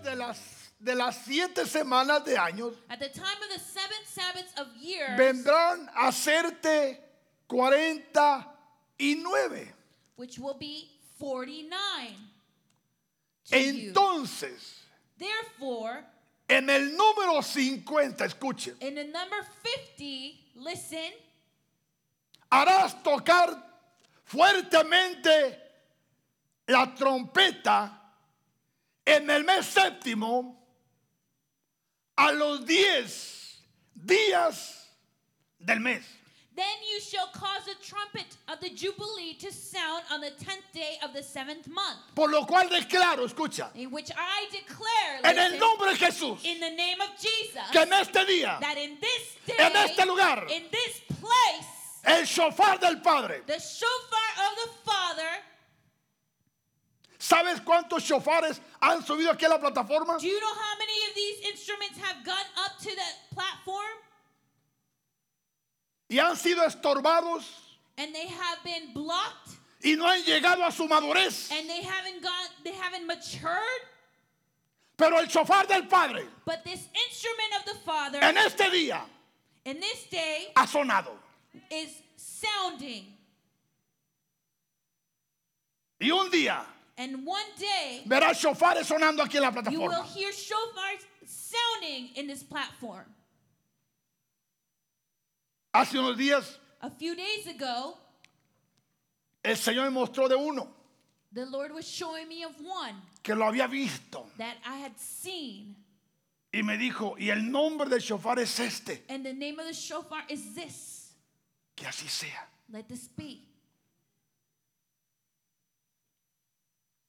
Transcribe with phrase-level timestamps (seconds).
[0.00, 4.06] días de las, de las siete semanas de años At the time of the seventh
[4.06, 6.98] Sabbaths of years, vendrán a hacerte
[7.46, 8.46] cuarenta
[8.98, 9.74] y nueve.
[10.16, 11.70] which will be 49
[13.50, 13.90] to you.
[13.92, 14.76] Entonces,
[15.18, 16.04] Therefore,
[16.48, 21.12] en el número 50, escuchen, in the number 50, listen,
[22.50, 23.54] harás tocar
[24.24, 25.58] fuertemente
[26.68, 27.99] la trompeta
[29.10, 30.56] en el mes séptimo
[32.16, 33.58] a los diez
[33.94, 34.86] días
[35.58, 36.02] del mes.
[36.56, 40.98] then you shall cause the trumpet of the Jubilee to sound on the tenth day
[41.02, 45.58] of the seventh month, Por lo cual declaro, escucha, in which I declare, en el
[45.58, 49.36] nombre de Jesús, in the name of Jesus, que en este día that in this
[49.46, 50.44] day, En este lugar.
[50.50, 51.66] in this place,
[52.04, 55.30] el shofar del Padre, the shofar of the Father.
[57.20, 60.16] ¿Sabes cuántos shofares han subido aquí a la plataforma?
[60.18, 63.98] Do you know how many of these instruments have gone up to the platform
[66.08, 67.44] Y han sido estorbados
[67.98, 69.50] and they have been blocked
[69.84, 71.50] y no han llegado a su madurez.
[71.52, 73.82] and they haven't gone, they haven't matured?
[74.96, 79.02] Pero el shofar del Padre But this instrument of the Father en este día
[79.64, 81.12] in this day ha sonado.
[81.70, 83.16] is sounding.
[86.00, 86.64] Y un día
[87.00, 90.04] And one day verás shofares sonando aquí en la you will plataforma.
[90.14, 93.06] hear shofars sounding in this platform.
[95.72, 97.96] Hace unos días A few days ago,
[99.42, 100.68] el Señor me mostró de uno
[101.32, 105.76] the Lord was showing me of one que lo había visto that I had seen.
[106.52, 109.04] y me dijo, y el nombre del shofar es este.
[109.08, 111.14] And the name of the shofar is this.
[111.74, 112.46] Que así sea.
[112.70, 113.49] Let this be.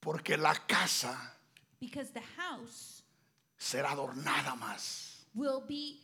[0.02, 1.16] Porque la casa
[1.80, 3.04] Because the house
[3.58, 5.26] será adornada más.
[5.36, 6.00] will be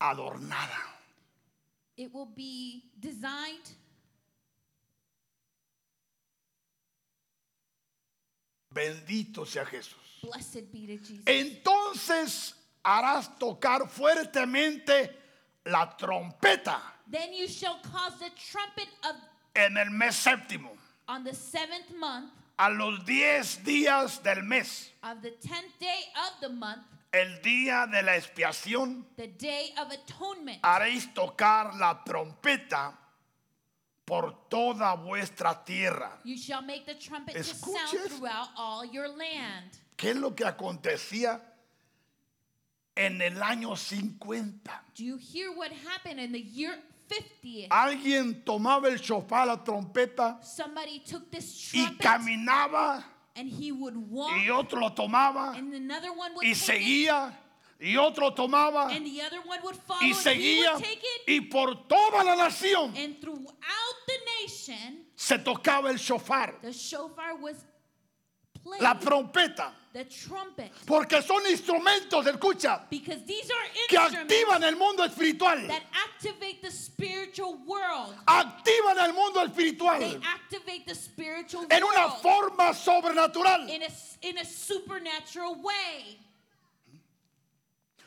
[0.00, 0.78] Adornada.
[1.96, 3.70] it will be designed
[8.72, 10.22] Bendito sea Jesús.
[10.22, 11.24] blessed be to Jesus.
[11.26, 12.54] Entonces
[12.84, 15.14] harás tocar fuertemente
[15.64, 16.80] la trompeta
[17.10, 19.16] Then you shall cause the trumpet of
[19.54, 20.70] en el mes séptimo,
[21.08, 26.40] on the seventh month a los diez días del mes, of the tenth day of
[26.40, 26.82] the month,
[27.12, 30.60] el día de la expiación, the day of atonement.
[30.62, 32.96] haréis tocar la trompeta
[34.04, 36.18] por toda vuestra tierra.
[36.24, 39.78] You shall make the trumpet to sound throughout all your land.
[39.96, 41.40] ¿Qué es lo que acontecía
[42.96, 44.82] en el año 50?
[44.94, 46.78] Do you hear what happened in the year
[47.12, 47.68] 50?
[47.70, 53.04] Alguien tomaba el shofar, la trompeta, Somebody took this y trumpet caminaba,
[53.36, 57.32] and he would walk, y otro lo tomaba, and another one would y it, seguía,
[57.80, 61.02] y otro tomaba, and the other one would follow, y and he seguía, would take
[61.02, 66.72] it, y por toda la nación and throughout the nation, se tocaba el shofar, the
[66.72, 67.64] shofar was
[68.62, 74.62] played, la trompeta, the trumpet, porque son instrumentos, escucha, because these are que instruments activan
[74.64, 78.14] el mundo espiritual, that activate the spiritual world.
[78.26, 83.68] activan el mundo espiritual They activate the spiritual en una forma sobrenatural.
[83.68, 83.88] in a,
[84.26, 86.18] in a supernatural way.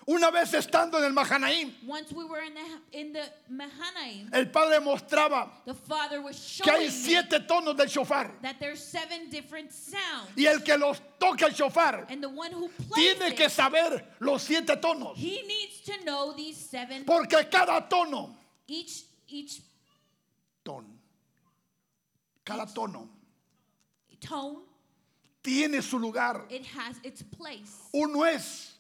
[0.07, 4.45] Una vez estando en el Mahanaim, Once we were in the in the Mahanaim, el
[4.51, 8.31] padre mostraba the father was que hay siete tonos del shofar.
[8.43, 12.51] that there's seven different sounds, Y el que los toca el shofar and the one
[12.51, 15.16] who plays tiene que saber los siete tonos.
[15.16, 17.03] he needs to know these seven.
[17.03, 18.37] Porque cada tono,
[20.63, 20.85] ton,
[22.45, 23.09] cada tono
[24.19, 24.59] tone
[25.41, 26.45] tiene su lugar.
[26.51, 27.89] it has its place.
[27.91, 28.74] Uno es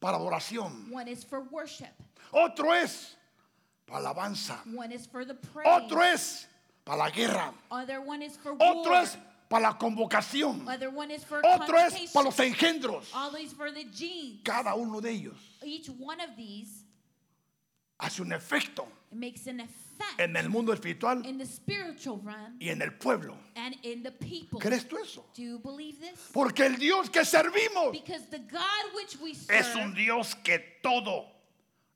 [0.00, 1.92] para adoración, One is for worship.
[2.32, 3.16] otro es
[3.86, 5.66] para alabanza, One is for the praise.
[5.68, 6.46] otro es
[6.84, 9.02] para la guerra, Other one is for otro war.
[9.02, 9.16] es
[9.48, 13.06] para la convocación, Other one is for otro es para los engendros.
[13.14, 14.40] All these for the genes.
[14.44, 16.84] Cada uno de ellos Each one of these
[17.98, 19.87] hace un efecto makes an effect
[20.18, 21.22] en el mundo espiritual
[22.58, 23.36] y en el pueblo.
[23.56, 24.58] and in the people.
[24.60, 25.24] ¿Crees tú eso?
[25.34, 26.30] Do you believe this?
[26.32, 27.94] Porque el Dios que servimos
[29.48, 31.26] es un Dios que todo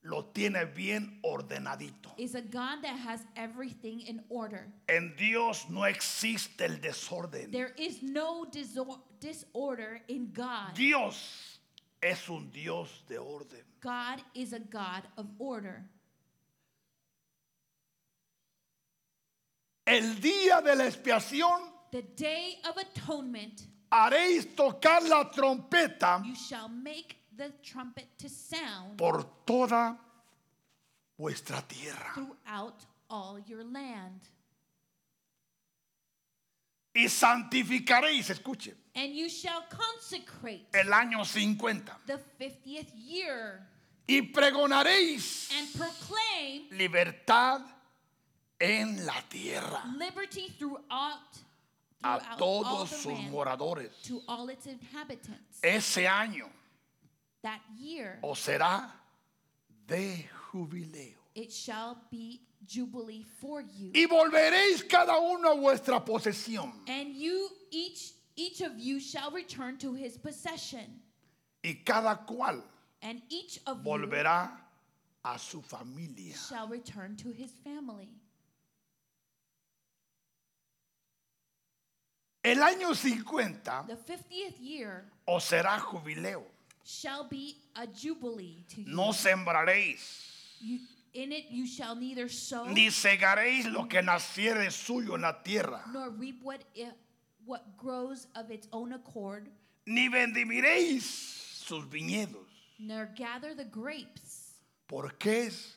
[0.02, 2.12] lo tiene bien ordenadito.
[2.16, 4.66] is a God that has everything in order.
[4.88, 7.50] En Dios no existe el desorden.
[7.50, 10.74] There is no disor- disorder in God.
[10.74, 11.60] Dios
[12.02, 13.62] es un Dios de orden.
[13.80, 15.84] God is a God of order.
[19.84, 26.68] El día de la expiación The day of atonement haréis tocar la trompeta You shall
[26.68, 29.98] make the trumpet to sound por toda
[31.18, 32.12] vuestra tierra.
[32.14, 34.20] throughout all your land.
[36.94, 42.00] Y santificaréis, escuchen, And you shall consecrate el año 50.
[42.06, 43.66] the 50th year
[44.06, 47.62] Y pregonaréis and proclaim libertad
[48.62, 51.18] en la tierra liberty throughout,
[52.04, 53.90] a todos sus moradores.
[54.04, 55.60] to all its inhabitants.
[55.62, 56.48] Ese año
[57.42, 58.88] That year os será
[59.86, 61.14] de jubileo.
[61.34, 63.90] it shall be jubilee for you.
[63.94, 66.72] Y volveréis cada uno a vuestra posesión.
[66.88, 71.00] And you each each of you shall return to his possession,
[71.64, 72.62] Y cada cual
[73.02, 74.50] and each of you volverá
[75.24, 76.34] a su familia.
[76.36, 78.08] shall return to his family.
[82.42, 86.44] El año 50 The 50th year os será jubileo.
[86.84, 88.94] shall be a jubilee to you.
[88.94, 90.80] No sembraréis, You-
[91.14, 95.84] in it you shall neither sow ni segaréis lo que naciere suyo en la tierra,
[95.92, 96.92] nor reap what it,
[97.44, 99.48] what grows of its own accord,
[99.86, 102.46] ni vendimiréis sus viñedos,
[102.80, 104.54] nor gather the grapes,
[104.88, 105.76] porque es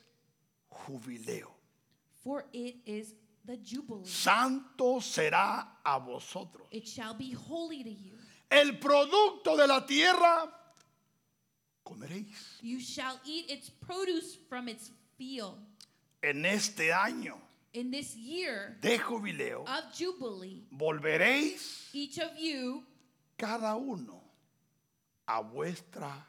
[0.71, 1.51] jubileo.
[2.23, 3.13] for it is
[3.45, 4.05] the jubilee.
[4.05, 6.67] Santo será a vosotros.
[6.71, 8.13] It shall be holy to you.
[8.49, 10.49] El producto de la tierra
[11.85, 12.59] comeréis.
[12.61, 15.57] You shall eat its produce from its field.
[16.21, 17.37] En este año
[17.73, 22.83] In this year de jubileo of jubilee, volveréis each of you
[23.37, 24.21] cada uno
[25.27, 26.25] a vuestra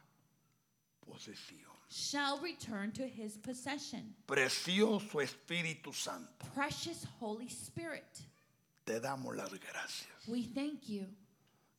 [1.01, 1.66] posesión.
[1.97, 4.15] Shall return to his possession.
[4.27, 8.21] Precioso Espíritu Santo, Precious Holy Spirit,
[8.85, 10.29] te damos las gracias.
[10.29, 11.07] we thank you.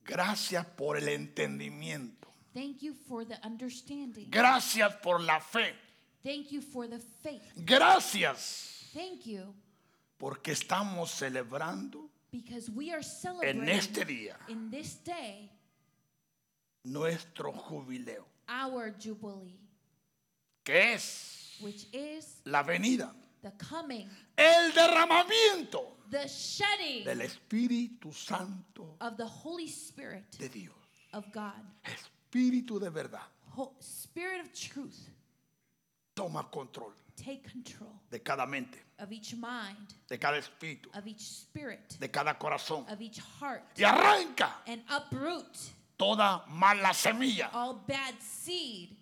[0.03, 2.27] Gracias por el entendimiento.
[2.53, 4.27] Thank you for the understanding.
[4.31, 5.73] Gracias por la fe.
[6.23, 7.53] Thank you for the faith.
[7.65, 9.53] Gracias Thank you
[10.17, 15.51] porque estamos celebrando because we are en celebrating este día in this day
[16.83, 19.59] nuestro jubileo, our jubilee,
[20.67, 23.11] que es which is la venida,
[23.41, 30.73] the coming, el derramamiento the shedding del Espíritu Santo of the Holy Spirit de Dios.
[31.13, 31.53] of God.
[31.85, 33.21] Espíritu de verdad,
[33.55, 35.09] Ho- Spirit of truth,
[36.15, 41.21] toma control take control de cada mente, of each mind, de cada espíritu, of each
[41.21, 42.85] spirit, de cada corazón.
[42.91, 45.57] of each heart, y arranca and uproot
[45.97, 47.49] toda mala semilla.
[47.53, 48.95] all bad seed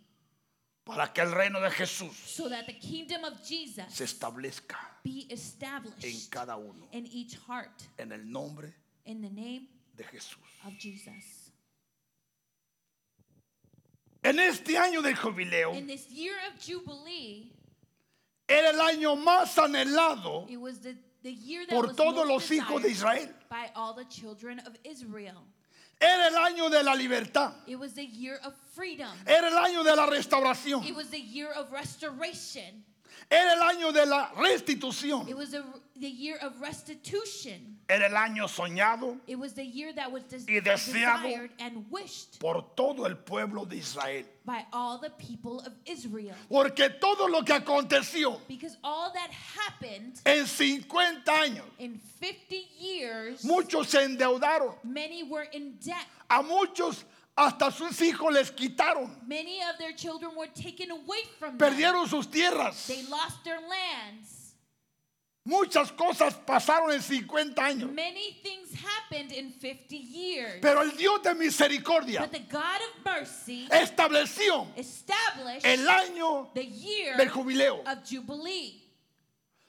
[0.85, 5.27] para que el reino de Jesús so that the kingdom of Jesus se establezca be
[5.29, 8.73] en cada uno, in each heart en el nombre
[9.05, 10.37] in the name de Jesús.
[10.65, 11.51] of Jesus.
[14.23, 17.51] En este año del jubileo In this year of Jubilee,
[18.47, 22.49] era el año más anhelado it was the, the year that por was todos los
[22.51, 23.29] hijos de Israel.
[23.49, 25.43] by all the children of Israel.
[25.99, 27.53] Era el año de la libertad.
[27.67, 29.11] It was the year of freedom.
[29.25, 30.85] Era el año de la restauración.
[30.85, 32.83] It was the year of restoration.
[33.29, 35.27] Era el año de la restitución.
[35.27, 37.77] It was the year of restitution.
[37.87, 41.85] Era el año soñado It was the year that was des- Y deseado desired and
[41.91, 44.25] wished por todo el pueblo de Israel.
[44.45, 46.35] by all the people of Israel.
[46.49, 53.43] Porque todo lo que aconteció Because all that happened en 50 años, in 50 years,
[53.43, 54.75] muchos se endeudaron.
[54.83, 56.05] many were in debt.
[56.29, 59.09] A muchos hasta sus hijos les quitaron.
[59.27, 61.69] Many of their children were taken away from them.
[61.69, 62.87] Perdieron sus tierras.
[62.87, 64.45] They lost their lands.
[65.47, 67.93] Muchas cosas pasaron en 50 años.
[67.93, 70.59] Many things happened in 50 years.
[70.59, 76.65] Pero el Dios de misericordia But the God of mercy estableció established el año the
[76.65, 78.84] year del jubileo of Jubilee.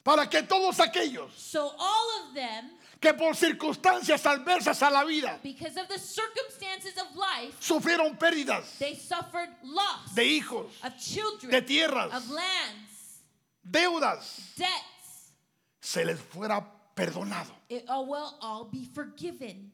[0.07, 2.71] Para que todos aquellos So all of them,
[3.01, 8.79] que por circunstancias adversas a la vida because of the circumstances of life, sufrieron pérdidas
[8.79, 13.23] they suffered loss de hijos, of children, de tierras, of lands,
[13.69, 15.33] deudas, debts.
[15.81, 19.73] se les fuera perdonado It all will all be forgiven.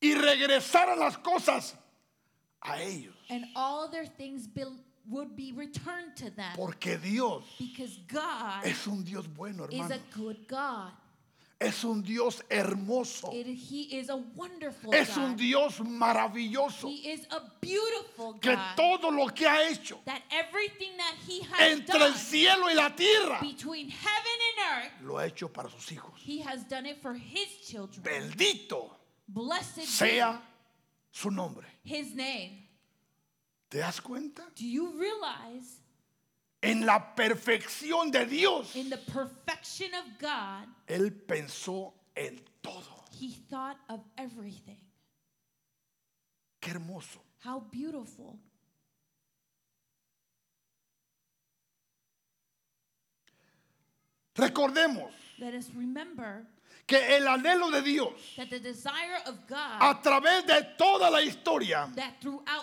[0.00, 1.74] y regresaran las cosas
[2.62, 3.14] a ellos.
[3.28, 4.46] And all their things
[5.08, 6.52] would be returned to them.
[6.56, 9.94] Porque Dios Because God es un Dios bueno, is hermano.
[9.94, 10.92] a good God.
[11.62, 13.30] Es un Dios hermoso.
[13.34, 15.38] It- he is a wonderful Es un God.
[15.38, 16.88] Dios maravilloso.
[16.88, 18.76] He is a beautiful Que God.
[18.76, 22.72] todo lo que ha hecho that everything that He has entre done el cielo y
[22.72, 26.14] la tierra between heaven and earth, lo ha hecho para sus hijos.
[26.24, 28.02] He has done it for His children.
[28.04, 28.90] Bendito
[29.28, 30.40] Blessed sea
[31.12, 31.66] su nombre.
[31.84, 32.59] his name.
[33.70, 34.42] ¿Te das cuenta?
[34.56, 35.78] Do you realize
[36.62, 43.04] En la perfección de Dios, in the perfection of God, Él pensó en todo.
[43.18, 44.76] he thought of everything?
[46.60, 47.20] Qué hermoso.
[47.42, 48.38] How beautiful.
[54.36, 56.46] Recordemos Let us remember
[56.90, 61.20] que el anhelo de Dios that the desire of God a través de toda la
[61.22, 61.88] historia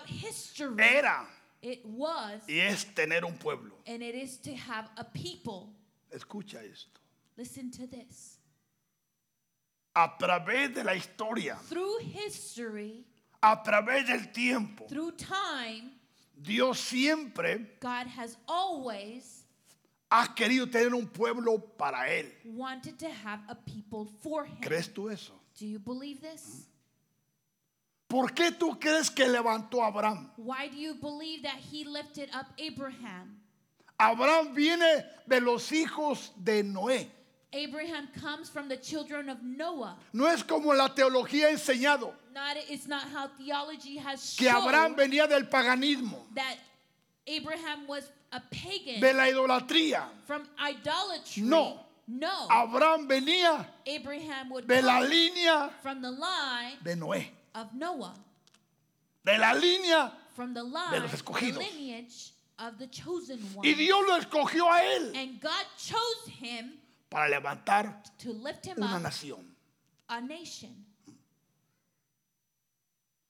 [0.07, 1.25] history era
[1.61, 3.75] it was y es tener un pueblo.
[3.87, 5.73] and it is to have a people.
[6.13, 6.99] Escucha esto.
[7.37, 8.37] Listen to this.
[9.95, 13.05] A través de la historia, Through history,
[13.41, 15.91] a través del tiempo, through time,
[16.39, 19.45] Dios siempre God has always
[20.09, 22.31] ha querido tener un pueblo para Él.
[22.45, 24.61] wanted to have a people for him.
[24.61, 25.33] ¿Crees tú eso?
[25.59, 26.67] Do you believe this?
[28.07, 30.29] ¿Por qué tú crees que levantó a Abraham?
[30.37, 33.41] Why do you believe that he lifted up Abraham?
[33.99, 37.07] Abraham viene de los hijos de Noé.
[37.53, 39.97] Abraham comes from the children of Noah.
[40.13, 44.95] No es como la teología ha enseñado Not it's not how theology has que Abraham
[44.95, 46.57] venía del paganismo, that
[47.25, 48.11] Abraham was
[48.99, 50.07] de la idolatría.
[50.25, 51.43] from idolatry.
[51.43, 51.83] No.
[52.09, 52.47] No.
[52.49, 58.13] Abraham venía Abraham would de la línea from the line de Noé, of Noah,
[59.25, 61.57] de la línea from the line, los escogidos.
[61.59, 63.67] lineage of the chosen one.
[63.67, 66.79] y Dios lo escogió a él And God chose him
[67.09, 69.43] para levantar to lift him una up nación.
[70.07, 70.85] a nation.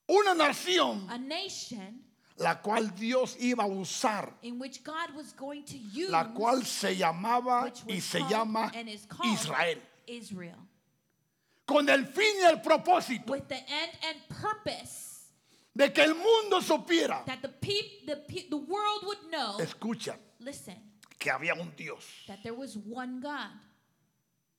[0.10, 2.04] Una nación A nation
[2.38, 6.64] la cual Dios iba a usar, in which God was going to use la cual
[6.66, 8.72] se llamaba y se llama
[9.26, 9.82] Israel.
[10.08, 10.58] Israel.
[11.66, 15.08] Con el fin y el propósito With the end and purpose
[15.76, 20.16] de que el mundo supiera, that the peop, the, pe- the world would know, escucha,
[20.40, 20.76] listen,
[21.20, 23.52] que había un Dios, that there was one God,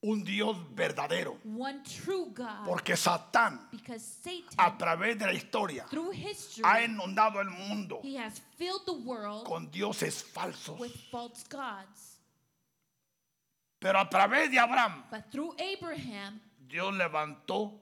[0.00, 1.38] un Dios verdadero.
[1.45, 2.64] one true God.
[2.67, 8.40] Porque Satán, Satan, a través de la historia, history, ha inundado el mundo he has
[8.57, 10.78] filled the world con dioses falsos.
[10.78, 12.19] with false gods.
[13.81, 17.81] Pero a través de Abraham, But through Abraham, Dios levantó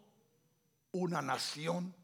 [0.92, 1.94] una nación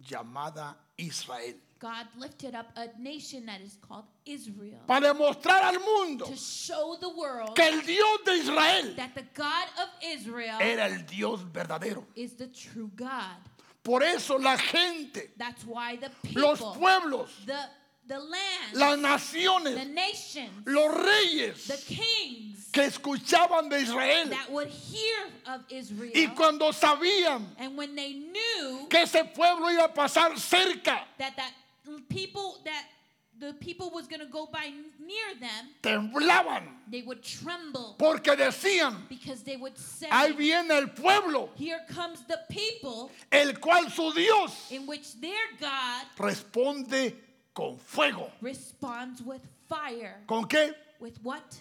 [0.00, 1.60] llamada Israel.
[1.78, 6.96] God lifted up a nation that is called Israel Para demostrar al mundo to show
[7.00, 11.40] the world que el Dios de Israel that the God of Israel era el Dios
[11.42, 12.04] verdadero.
[12.14, 13.36] is the true God.
[13.82, 17.58] Por eso la gente, That's why the los people, pueblos, the,
[18.08, 24.50] the land, las the naciones, nations, los reyes the kings que escuchaban de Israel that
[24.50, 26.10] would hear of Israel.
[26.14, 31.36] y cuando sabían and when they knew que ese pueblo iba a pasar cerca, that
[31.36, 31.52] that
[32.08, 32.84] people that
[33.38, 39.08] the people was going to go by near them, temblaban they would tremble porque decían,
[39.08, 44.12] because they would say, ahí viene el pueblo, "Here comes the people el cual su
[44.12, 47.12] Dios in which their God responde
[47.54, 48.30] con fuego.
[48.40, 50.74] responds with fire." ¿Con qué?
[50.98, 51.60] With what?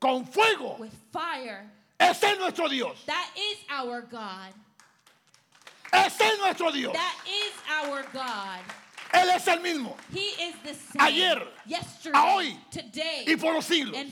[0.00, 0.76] Con fuego.
[0.80, 1.70] With fire.
[2.00, 2.96] Ese es nuestro Dios.
[3.06, 4.52] That is our God.
[5.92, 6.92] Ese es nuestro Dios.
[6.94, 8.60] That is our God.
[9.12, 9.94] Él es el mismo.
[10.12, 11.00] He is the same.
[11.00, 11.42] Ayer,
[12.14, 13.94] a hoy, today, Y por los siglos.
[13.96, 14.10] and.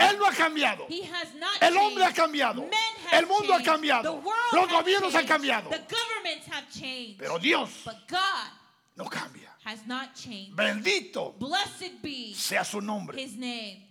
[0.00, 0.86] Él no ha cambiado.
[0.88, 2.62] He has not El hombre ha cambiado.
[2.62, 2.72] Men
[3.06, 3.66] have El mundo ha changed.
[3.66, 4.02] cambiado.
[4.02, 5.70] The world Los gobiernos han cambiado.
[5.70, 7.18] The governments have changed.
[7.18, 8.48] Pero Dios but God
[8.96, 9.48] no cambia.
[9.64, 10.56] has not changed.
[10.56, 13.16] Bendito Blessed be sea su nombre.
[13.16, 13.86] his name.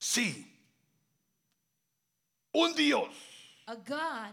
[0.00, 0.44] Sí.
[2.54, 3.08] Un Dios
[3.68, 4.32] A God.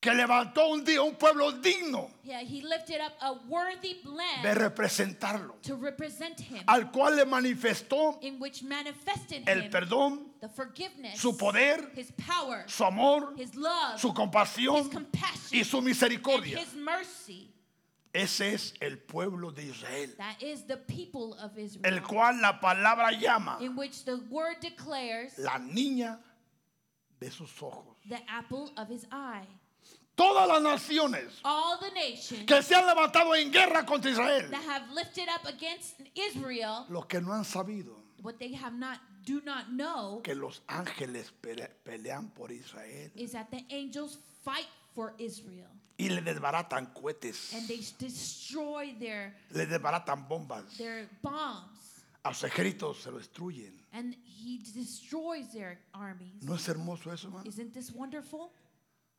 [0.00, 4.00] Que levantó un día un pueblo digno Yeah, he lifted up a worthy
[4.42, 10.32] de representarlo, to represent him, al cual le manifestó in which manifested el him perdón,
[10.40, 15.64] the forgiveness, su poder, his power, su amor, his love, su his compasión compassion, y
[15.64, 16.58] su and misericordia.
[16.58, 17.52] his mercy.
[18.12, 22.58] Ese es el pueblo de Israel, That is the people of Israel, el cual la
[22.58, 26.18] palabra llama in which the word declares la niña
[27.20, 27.96] de sus ojos.
[28.08, 29.46] the apple of his eye.
[30.20, 34.62] Todas las naciones All the nations que se han levantado en guerra contra Israel, that
[34.64, 39.40] have lifted up against Israel, los que no han sabido what they have not do
[39.44, 45.14] not know que los ángeles pele- pelean por Israel is that the angels fight for
[45.18, 50.76] Israel y le desbaratan cohetes, and they destroy their le desbaratan bombas.
[50.76, 52.04] their bombs.
[52.24, 53.72] a sus ejércitos se lo destruyen.
[53.92, 56.42] and he destroys their armies.
[56.42, 57.44] ¿No es hermoso eso, hermano?
[57.46, 58.50] Isn't this wonderful?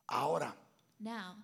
[0.08, 0.54] Ahora,
[1.02, 1.36] Now,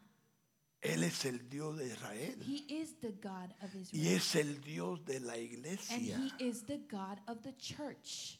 [0.80, 4.16] Él es el Dios de Israel he is the God of y Israel.
[4.16, 6.16] es el Dios de la And iglesia.
[6.38, 8.38] he is the God of the church.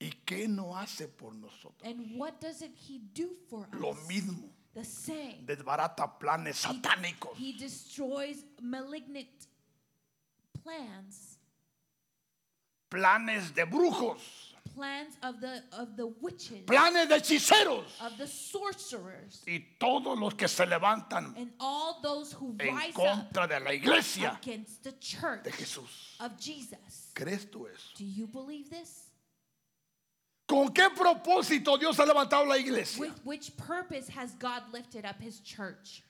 [0.00, 1.82] ¿Y qué no hace por nosotros?
[1.84, 4.06] And what doesn't he do for Lo us?
[4.08, 4.50] mismo.
[4.74, 5.46] The same.
[5.46, 7.36] Desbarata planes He- satánicos.
[7.38, 9.46] He destroys malignant
[10.62, 11.38] plans,
[12.90, 14.45] planes de brujos,
[14.76, 20.34] plans of the of the witches, planes de hechiceros of the sorcerers, y todos los
[20.34, 24.84] que se levantan and all those who en rise up contra de la iglesia against
[24.84, 26.16] the church de Jesús.
[26.20, 27.10] of Jesus.
[27.14, 27.94] ¿Crees tú eso?
[27.96, 29.04] Do you believe this?
[30.46, 33.00] ¿Con qué propósito Dios ha levantado la iglesia?
[33.00, 36.02] With which purpose has God lifted up his church?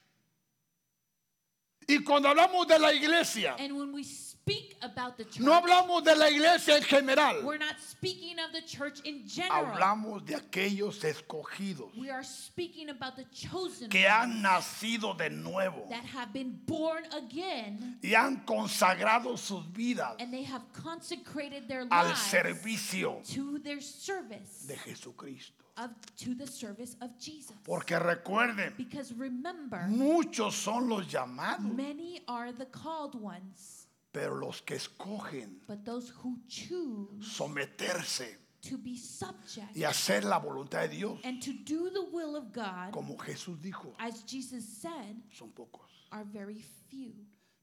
[1.89, 6.03] Y cuando hablamos de la iglesia, And when we speak about the church, no hablamos
[6.03, 9.67] de la iglesia en general, we're not speaking of the church in general.
[9.67, 15.29] hablamos de aquellos escogidos We are speaking about the chosen que ones han nacido de
[15.29, 21.69] nuevo that have been born again y han consagrado sus vidas and they have consecrated
[21.69, 25.63] their al lives servicio to their service de Jesucristo.
[25.77, 27.55] Of to the service of Jesus.
[27.63, 34.61] Porque recuerden, Because remember, muchos son los llamados, many are the called ones, pero los
[34.61, 38.27] que escogen but those who choose someterse
[38.61, 42.51] to be subject y hacer la voluntad de Dios, and to do the will of
[42.51, 45.87] God, como Jesús dijo, as Jesus said, son pocos.
[46.11, 47.13] are very few.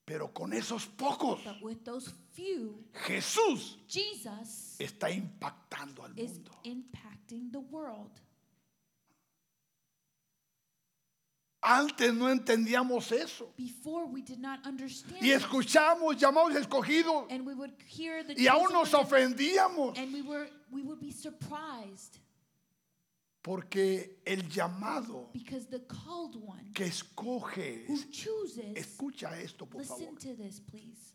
[0.07, 6.51] Pero con esos pocos, But with those few, Jesús Jesus está impactando al is mundo.
[6.65, 8.11] impacting the world.
[11.67, 13.49] Antes no entendíamos eso.
[13.57, 18.47] Before we did not understand Y escuchamos llamados escogidos and we would hear the y
[18.49, 19.97] aún nos ofendíamos.
[19.97, 22.19] and we were we would be surprised
[23.45, 27.85] Porque el llamado because the called one que escoge,
[28.75, 31.13] escucha esto por favor, to this please.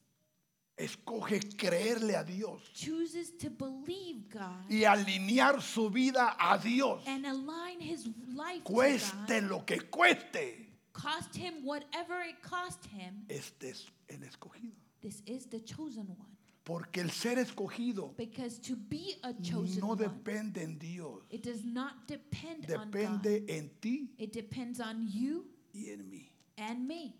[0.77, 7.01] Escoge creerle a Dios chooses to believe God y alinear su vida a Dios.
[7.07, 13.25] and align his life to Cueste lo que cueste, cost him whatever it cost him.
[13.27, 14.75] Este es el escogido.
[15.01, 16.37] this is the chosen one
[16.69, 21.65] Porque el ser escogido because to be a chosen no depende en Dios, it does
[21.65, 26.27] not depend on God depende en ti it depends on you y en mí.
[26.59, 27.15] and me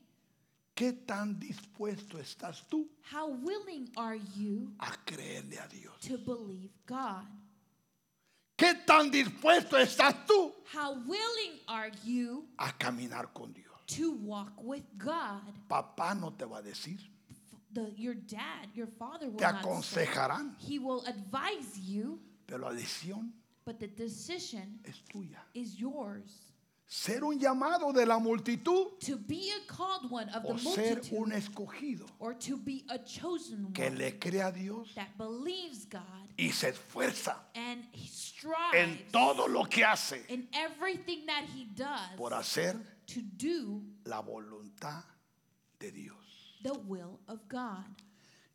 [0.76, 5.98] ¿Qué tan dispuesto estás tú how willing are you a creerle a Dios?
[6.02, 7.26] to believe God
[8.56, 13.66] ¿Qué tan dispuesto estás tú How willing are you a caminar con Dios?
[13.88, 15.42] to walk with God?
[15.68, 17.00] Papá no te va a decir,
[17.72, 22.72] The, your dad, your father will te not aconsejarán, He will advise you, pero la
[22.72, 23.30] decisión
[23.66, 25.38] but the decision es tuya.
[25.54, 26.46] is yours.
[26.92, 30.96] Ser un llamado de la multitud To be a called one of the o ser
[30.96, 35.16] multitude, un escogido or to be a chosen que one le cree a Dios that
[35.16, 36.02] believes God
[36.36, 41.66] y se esfuerza and he en strives todo lo que hace in everything that he
[41.76, 45.04] does por hacer to do la voluntad
[45.80, 46.16] de Dios.
[46.62, 47.84] The will of God.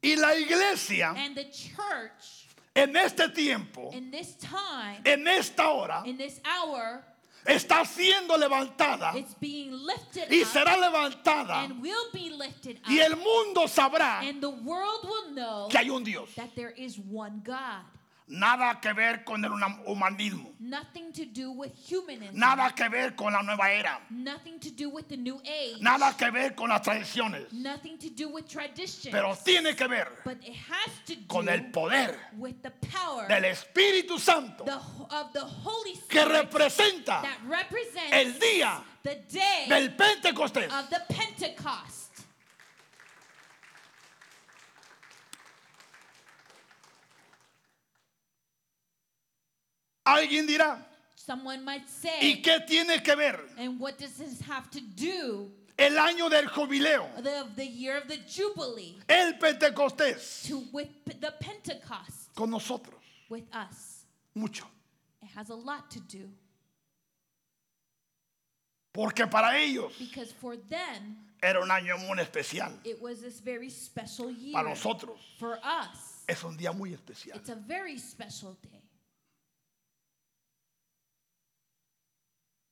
[0.02, 6.02] Y la iglesia And the church en este tiempo, in this time, en esta hora,
[6.04, 7.02] in this hour,
[7.46, 12.90] está siendo levantada It's being lifted y up será levantada and will be lifted up.
[12.90, 16.34] y el mundo sabrá and the world will know que hay un Dios.
[16.36, 17.82] that there is one God.
[18.26, 22.34] Nada que ver con el huma- humanismo, Nothing to do with humanism.
[22.38, 25.76] nada que ver con la nueva era, Nothing to do with the new age.
[25.82, 29.12] nada que ver con las tradiciones, Nothing to do with tradition.
[29.12, 33.28] pero tiene que ver but it has to do con el poder with the power
[33.28, 34.72] del Espíritu Santo the,
[35.14, 40.72] of the Holy que Spirit representa that represents el día the day del Pentecostés.
[40.72, 42.03] of the Pentecost.
[50.06, 50.84] Alguien dirá,
[51.16, 55.50] Someone might ¿y say, qué tiene que ver and what does this have to do
[55.78, 60.88] el año del jubileo, the, the year of the Jubilee el Pentecostés, to with
[61.20, 63.00] the Pentecost con nosotros?
[63.30, 64.04] with us?
[64.34, 64.66] Mucho.
[65.22, 66.28] It has a lot to do
[68.92, 72.70] Porque para ellos because for them era un año muy especial.
[72.84, 74.52] it was this very special year.
[74.52, 77.36] Para nosotros For us, es un día muy especial.
[77.36, 78.82] it's a very special day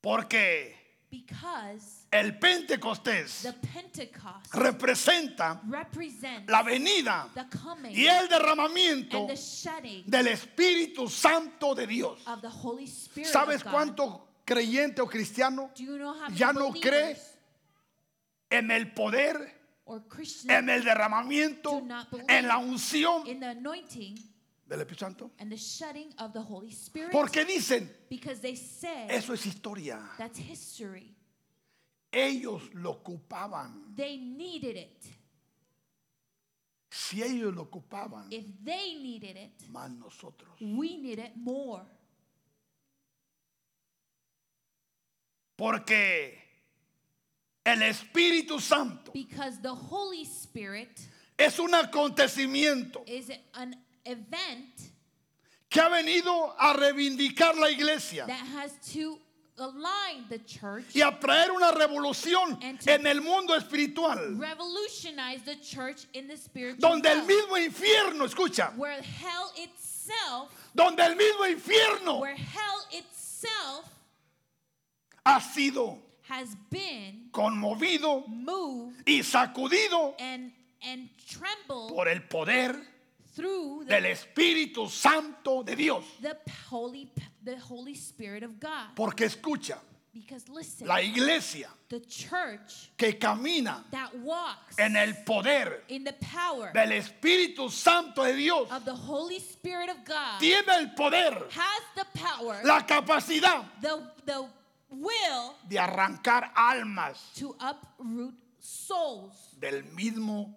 [0.02, 5.60] Porque Because el Pentecostés the Pentecost representa
[6.48, 12.26] la venida the coming y el derramamiento and the shedding del Espíritu Santo de Dios.
[12.26, 13.26] of the Holy Spirit.
[13.26, 15.70] of ¿Sabes cuánto creyente o cristiano
[16.34, 17.16] ya no cree
[18.50, 19.36] en el poder,
[20.48, 21.82] en el derramamiento,
[22.28, 24.31] en la unción in the anointing
[24.68, 25.30] del Espíritu Santo?
[25.38, 27.12] and the shedding of the Holy Spirit?
[27.12, 30.00] Porque dicen, because they say eso es historia.
[30.18, 31.14] that's history.
[32.12, 33.94] Ellos lo ocupaban.
[33.96, 35.06] They needed it.
[36.90, 40.50] Si ellos lo ocupaban, If they needed it, más nosotros.
[40.60, 41.80] we need it more.
[45.56, 46.38] Porque
[47.64, 50.98] el Espíritu Santo Because the Holy Spirit
[51.38, 54.90] es un acontecimiento is an event
[55.70, 59.18] que ha venido a reivindicar la iglesia that has to
[59.58, 64.34] align the church, y a traer una revolución And to- en el mundo espiritual.
[64.38, 71.00] revolutionize the church in the spiritual Donde el mismo infierno, escucha, where hell itself, donde
[71.00, 73.84] el mismo infierno where hell itself
[75.24, 80.50] ha sido has been conmovido moved y sacudido and
[80.82, 82.74] and trembled por el poder
[83.34, 86.04] through del the, Espíritu Santo de Dios.
[86.20, 86.36] the
[86.70, 87.10] holy
[87.44, 88.94] the Holy Spirit of God.
[88.94, 89.78] Porque escucha,
[90.14, 96.12] Because listen, la iglesia the church que camina that walks en el poder in the
[96.12, 101.46] power del Espíritu Santo de Dios of the Holy Spirit of God tiene el poder,
[101.50, 104.46] has the power, la capacidad the, the
[104.90, 110.54] will de arrancar almas to uproot souls del mismo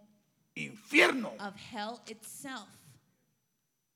[0.55, 1.33] infierno.
[1.39, 2.67] of hell itself.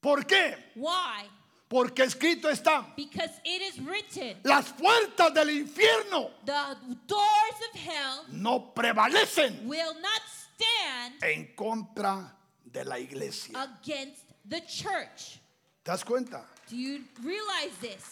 [0.00, 0.56] ¿Por qué?
[0.74, 1.28] Why?
[1.68, 8.24] Porque escrito está, Because it is written, las puertas del infierno the doors of hell
[8.32, 13.54] no prevalecen will not stand en contra de la iglesia.
[13.80, 15.38] against the church.
[15.84, 16.44] ¿Te das cuenta?
[16.68, 18.04] Do you realize this?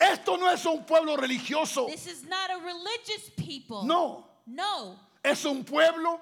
[0.00, 1.86] Esto no es un pueblo religioso.
[1.88, 3.84] This is not a religious people.
[3.84, 4.96] No, No.
[5.24, 6.20] Es un pueblo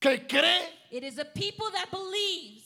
[0.00, 2.62] que cree It is a people that believes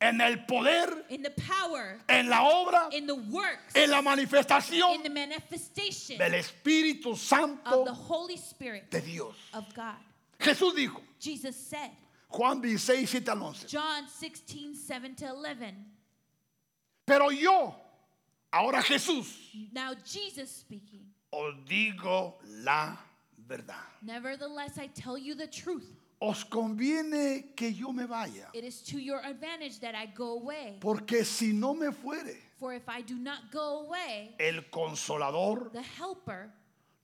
[0.00, 4.96] en el poder, in the power, en la obra, in the works, en la manifestación
[4.96, 9.34] in the manifestation del Espíritu of Santo the Holy Spirit de Dios.
[9.54, 9.96] of God.
[10.38, 11.90] Jesús dijo, Jesus said,
[12.28, 13.66] Juan 16, 7 al 11.
[13.68, 15.74] John 16, 7 to 11.
[17.06, 17.74] Pero yo,
[18.52, 19.26] ahora Jesús,
[19.72, 22.96] Now Jesus speaking, os digo la
[23.48, 23.74] verdad.
[24.02, 25.86] nevertheless I tell you the truth.
[26.20, 30.78] Os conviene que yo me vaya, It is to your advantage that I go away.
[30.80, 35.82] porque si no me fuere, For if I do not go away, el consolador the
[35.82, 36.50] helper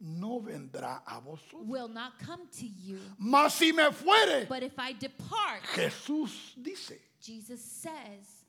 [0.01, 1.67] no vendrá a vosotros.
[1.67, 2.99] will not come to you.
[3.19, 8.45] Mas si me fuere, But if I depart, Jesús dice, Jesus says,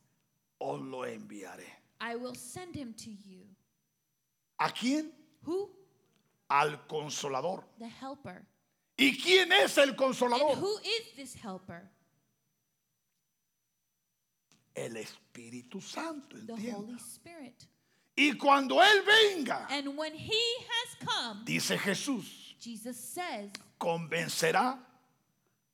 [0.59, 1.65] os lo enviaré.
[1.99, 3.41] I will send him to you.
[4.59, 5.09] ¿A quién?
[5.43, 5.69] Who?
[6.51, 7.63] Al consolador.
[7.79, 8.45] The helper.
[8.97, 10.57] ¿Y quién es el And consolador?
[10.57, 11.89] who is this helper?
[14.75, 16.71] El Espíritu Santo, The.
[16.71, 17.65] Holy Spirit.
[18.15, 24.77] Y cuando Él venga, And when he has come, dice Jesús, Jesus says, convencerá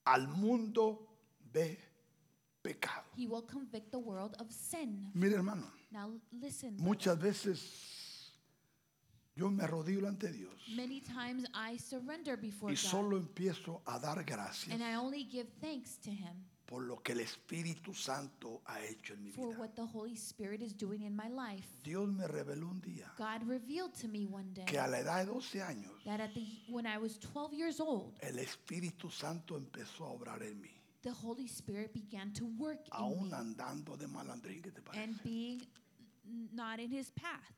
[0.06, 1.08] al mundo
[1.52, 1.78] de
[2.62, 3.04] pecado.
[3.16, 5.12] he will convict the world of sin.
[5.16, 6.78] Mire hermano, Now listen.
[6.80, 7.97] muchas veces
[9.38, 12.90] yo me arrodillo ante Dios Many times I surrender before y God.
[12.90, 17.14] solo empiezo a dar gracias And I only give thanks to him por lo que
[17.14, 19.60] el Espíritu Santo ha hecho en mi for vida.
[19.60, 21.66] what the Holy Spirit is doing in my life.
[21.82, 25.20] Dios me reveló un día God revealed to me one day que a la edad
[25.26, 29.56] de 12 años that at the when I was 12 years old, el Espíritu Santo
[29.56, 30.72] empezó a obrar en mí,
[31.04, 35.02] the Holy Spirit began to work in aún me andando de malandrín, ¿qué te parece?
[35.04, 35.62] and being
[36.54, 37.54] not in his path,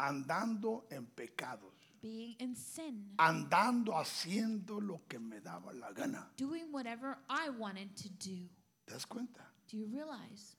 [0.00, 6.30] Andando en pecados, being in sin, andando haciendo lo que me daba la gana.
[6.36, 8.48] doing whatever I wanted to do.
[8.86, 9.40] ¿Te das cuenta?
[9.70, 10.56] Do you realize?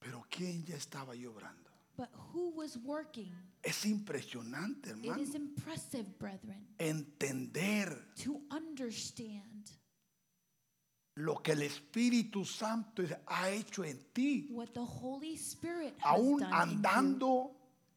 [0.00, 1.68] Pero ¿quién ya estaba ahí obrando?
[1.96, 3.30] But who was working?
[3.62, 9.70] Es impresionante, It hermano, is impressive, brethren, entender to understand
[11.16, 16.38] lo que el Espíritu Santo ha hecho en ti, what the Holy Spirit has aún
[16.40, 17.50] done andando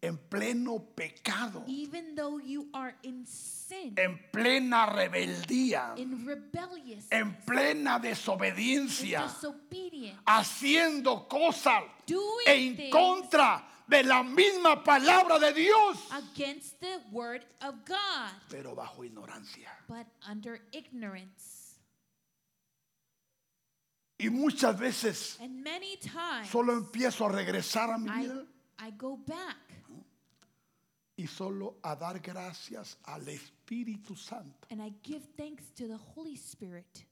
[0.03, 6.27] en pleno pecado, Even though you are in sin, en plena rebeldía, in
[7.09, 9.25] en plena desobediencia,
[10.25, 17.75] haciendo cosas doing en contra de la misma palabra de Dios, against the word of
[17.85, 19.71] God, pero bajo ignorancia.
[19.87, 21.61] but under ignorance.
[24.19, 28.45] Y muchas veces And many times solo empiezo a regresar a mi I, vida
[28.79, 29.57] I go back
[31.23, 34.67] y solo a dar gracias al Espíritu Santo.
[34.69, 37.05] and I give thanks to the Holy Spirit.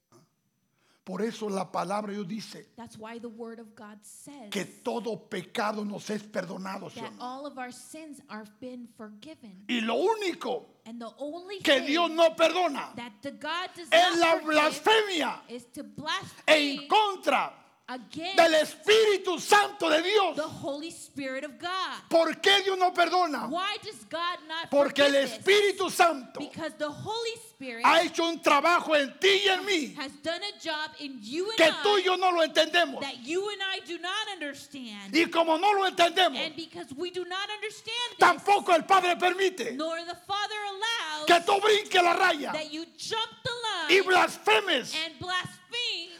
[1.03, 5.17] Por eso la palabra Dios dice That's why the word of God says que todo
[5.29, 6.89] pecado nos es perdonado.
[6.91, 7.23] ¿sí o that no?
[7.23, 9.63] all of our sins are been forgiven.
[9.67, 13.87] Y lo único And the only que thing Dios no perdona that the God does
[13.91, 17.53] es la not blasfemia is to en blaspheme contra
[17.91, 20.35] against del Espíritu Santo de Dios.
[20.35, 21.97] the Holy Spirit of God.
[22.09, 23.49] ¿Por qué Dios no perdona?
[23.49, 25.15] Why does God not Porque el?
[25.15, 29.95] Espíritu Santo Because the Holy Spirit ha hecho un trabajo en ti y en mí
[29.97, 33.01] has done a job in you and que tú y yo no lo entendemos.
[33.01, 35.13] that you and I do not understand.
[35.15, 39.15] Y como no lo entendemos, And because we do not understand this, tampoco el Padre
[39.17, 43.97] permite nor the Father allows que tú brinques la raya that you jump the y
[43.97, 45.60] line blasfemes and blaspheme,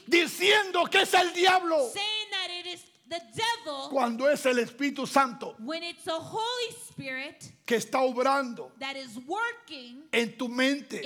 [0.06, 1.90] diciendo que es el diablo
[3.90, 9.18] cuando es el Espíritu Santo when it's the Holy Spirit que está obrando that is
[9.26, 11.00] working en tu mente,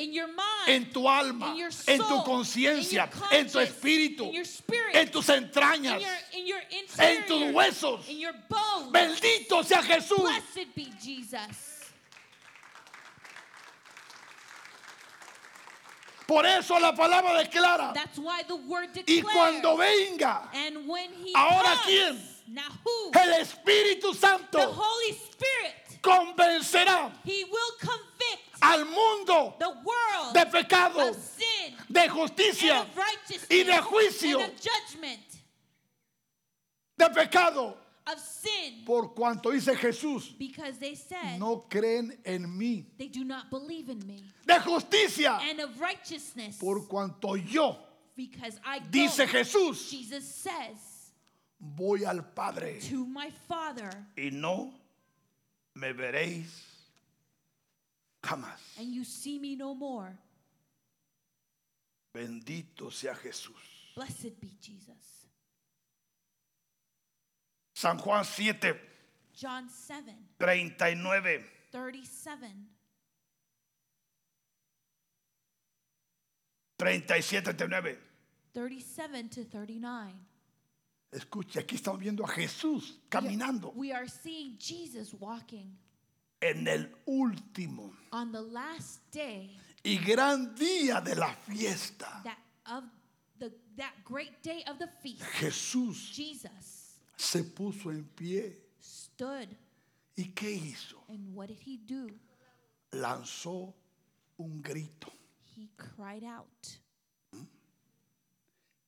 [0.67, 1.55] en tu alma,
[1.87, 4.33] en tu conciencia, en tu espíritu,
[4.93, 6.03] en tus entrañas,
[6.99, 8.07] en tus huesos.
[8.91, 10.23] Bendito sea Jesús.
[10.23, 11.77] Blessed be Jesus.
[16.27, 17.93] Por eso la palabra declara.
[17.95, 19.33] That's why the word Y declares.
[19.33, 22.19] cuando venga and when he Ahora comes, quién?
[22.49, 23.11] now who?
[23.15, 26.03] el Espíritu The Santo, Holy Spirit.
[26.03, 32.81] convencerá He will convict al mundo the world de pecado, of sin de and justicia,
[32.81, 34.41] of righteousness y de juicio.
[34.43, 35.21] and of judgment
[36.99, 37.77] de pecado.
[38.07, 42.85] Of sin Por cuanto dice Jesús, because they said no creen en mí.
[42.99, 47.77] they do not believe in me De justicia, and of righteousness por cuanto yo,
[48.17, 51.11] because I go dice Jesús, Jesus says
[51.61, 54.73] voy al Padre to my Father y no
[55.75, 56.47] me veréis
[58.23, 58.61] jamás.
[58.79, 60.17] and you see me no more
[62.15, 63.53] Bendito sea Jesús.
[63.95, 65.16] blessed be Jesus
[67.77, 68.75] San Juan 7,
[69.35, 71.45] John 7 39.
[71.71, 72.67] 37
[76.79, 77.97] 37, 39.
[78.55, 80.13] 37 to 39
[81.13, 85.77] Escuche, aquí estamos viendo a Jesús caminando we are seeing Jesus walking
[86.41, 89.51] en el último on the last day
[89.85, 92.23] y gran día de la fiesta.
[92.25, 92.85] that of
[93.39, 96.76] the that great day of the feast Jesús Jesus
[97.17, 98.63] se puso en pie.
[98.81, 99.49] stood
[100.17, 101.03] ¿Y qué hizo?
[101.09, 102.09] and what did he do
[102.93, 103.75] Lanzó
[104.39, 105.13] un grito
[105.57, 106.67] he cried out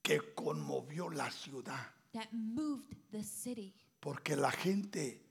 [0.02, 5.22] que conmovió la ciudad that moved the city porque la gente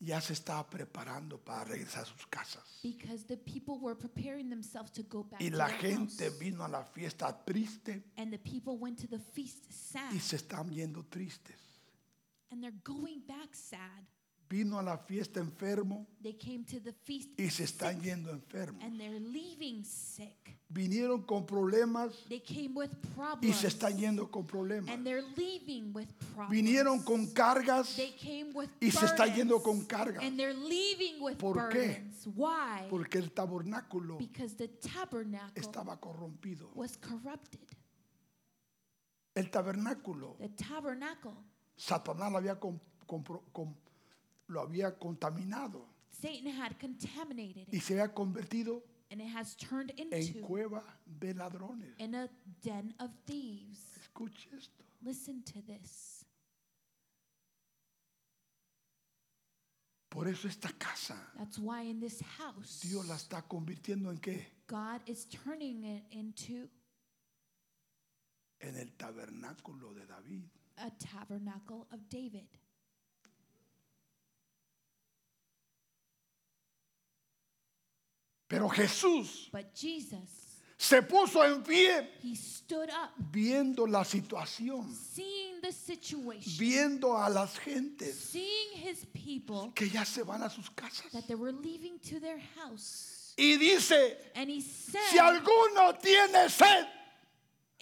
[0.00, 2.62] ya se estaba preparando para regresar a sus casas.
[2.82, 6.38] because the people were preparing themselves to go back Y to la their gente house.
[6.38, 10.36] vino a la fiesta triste and the people went to the feast sad y se
[10.36, 11.56] están yendo tristes.
[12.52, 14.04] And they're going back sad
[14.48, 18.30] Vino a la fiesta enfermo they came to the feast y se están sick, yendo
[18.30, 18.82] enfermos.
[18.84, 24.30] and they're leaving sick Vinieron con problemas they came with y problems se están yendo
[24.30, 24.90] con problemas.
[24.94, 29.36] and they're leaving with problems Vinieron con cargas they came with y se está burdens,
[29.38, 30.22] yendo con cargas.
[30.22, 31.78] and they're leaving with ¿Por qué?
[31.78, 36.68] burdens why porque el tabernáculo because the tabernacle estaba corrompido.
[36.74, 37.60] was corrupted
[39.34, 41.34] El tabernáculo, the tabernacle
[41.76, 43.74] Satanás lo había, com- compro- com-
[44.48, 50.12] lo había contaminado Satan had contaminated y se había convertido and it has turned en
[50.12, 51.94] into cueva de ladrones.
[51.98, 52.28] in a
[52.62, 54.84] den of thieves Escuche esto.
[55.02, 56.24] listen to this
[60.08, 64.46] Por eso esta casa, that's why in this house Dios la está convirtiendo en qué?
[64.66, 66.68] God is turning it into
[68.60, 70.44] En el tabernáculo de David.
[70.82, 72.46] A tabernacle of David
[78.48, 80.28] Pero Jesús but Jesus
[80.76, 87.30] se puso en pie he stood up viendo la situación, seeing the situation viendo a
[87.30, 91.10] las gentes seeing his people que ya se van a sus casas.
[91.12, 96.50] that they were leaving to their house Y dice, and he said si alguno tiene
[96.50, 96.86] sed,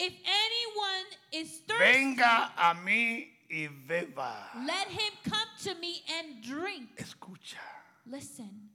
[0.00, 4.32] if anyone is thirsty venga a mí y beba.
[4.66, 6.88] Let him come to me and drink.
[6.96, 7.58] Escucha.
[8.06, 8.70] Listen.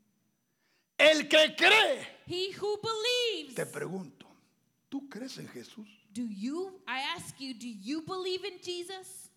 [0.97, 3.55] El que cree, He who believes.
[3.55, 4.25] te pregunto,
[4.89, 5.88] ¿tú crees en Jesús?
[6.13, 9.29] Do you, I ask you, do you believe in Jesus?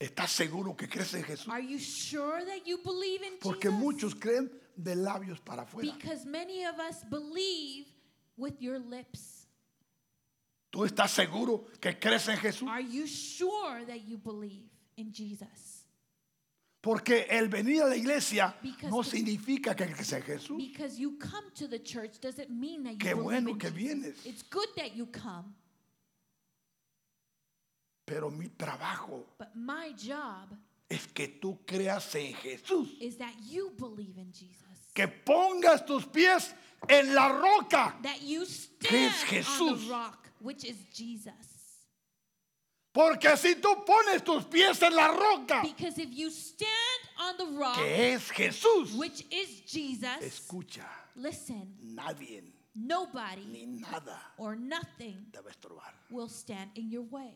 [0.00, 1.48] ¿Estás seguro que crees en Jesús?
[1.52, 3.78] Are you sure that you believe in Porque Jesus?
[3.78, 5.92] muchos creen de labios para afuera.
[5.94, 7.86] Because many of us believe
[8.40, 9.46] with your lips.
[10.72, 12.68] ¿Tú estás seguro que crees en Jesús?
[12.68, 15.84] Are you sure that you believe in Jesus?
[16.82, 20.56] Porque el venir a la iglesia Because no significa que crees en Jesús.
[20.56, 23.68] Because you come to the church doesn't mean that you Qué believe bueno in que
[23.70, 23.82] Jesus.
[23.82, 24.26] vienes.
[24.26, 25.54] It's good that you come,
[28.06, 30.48] Pero mi trabajo but my job
[30.88, 32.88] es que tú creas en Jesús.
[33.00, 34.56] is that you believe in Jesus.
[34.94, 36.52] Que pongas tus pies
[36.88, 37.94] en la roca.
[38.02, 38.40] That you
[38.80, 39.86] ¿Qué es stand on Jesús?
[39.86, 41.34] the rock, which is Jesus.
[42.92, 46.70] Porque si tú pones tus pies en la roca, Because if you stand
[47.20, 52.42] on the rock, que es Jesús, which is Jesus, escucha, listen, nadie
[52.74, 55.92] nobody ni nada or nothing te va a estorbar.
[56.10, 57.32] will stand in your way.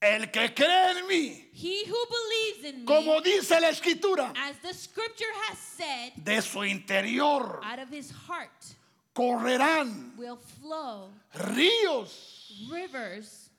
[0.00, 4.56] El que cree en mí, He who believes in me, como dice la escritura, as
[4.62, 8.76] the scripture has said, de su interior out of his heart
[9.12, 13.50] correrán will flow ríos rivers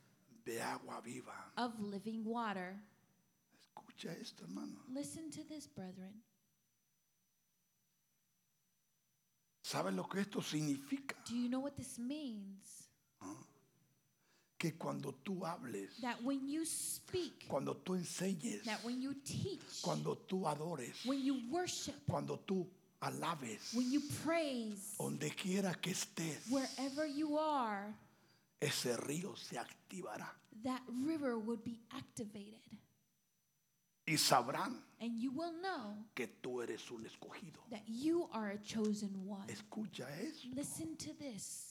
[0.45, 1.33] de agua viva.
[1.57, 2.73] of living water.
[3.61, 4.79] Escucha esto, hermano.
[4.93, 6.23] Listen to this, brethren.
[9.61, 11.15] ¿Sabes lo que esto significa?
[11.27, 12.87] Do you know what this means?
[14.59, 19.81] Que cuando tú hables, That when you speak, cuando tú enseñes, that when you teach,
[19.81, 22.67] cuando tú adores, when you worship, cuando tú
[23.01, 27.95] alabes, when you praise, donde quiera que estés, wherever you are,
[28.61, 30.27] ese río se activará
[30.61, 32.59] that river would be activated.
[34.05, 37.61] y sabrán And you will know que tú eres un escogido.
[37.69, 39.47] that you are a chosen one.
[39.47, 40.49] Escucha eso.
[40.53, 41.68] Listen to this.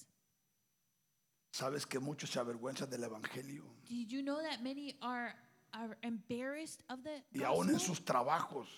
[1.51, 3.65] ¿Sabes que muchos se avergüenzan del evangelio?
[3.89, 5.35] Did you know that many are,
[5.73, 7.81] are embarrassed of the Y aún en gospel?
[7.97, 8.69] sus trabajos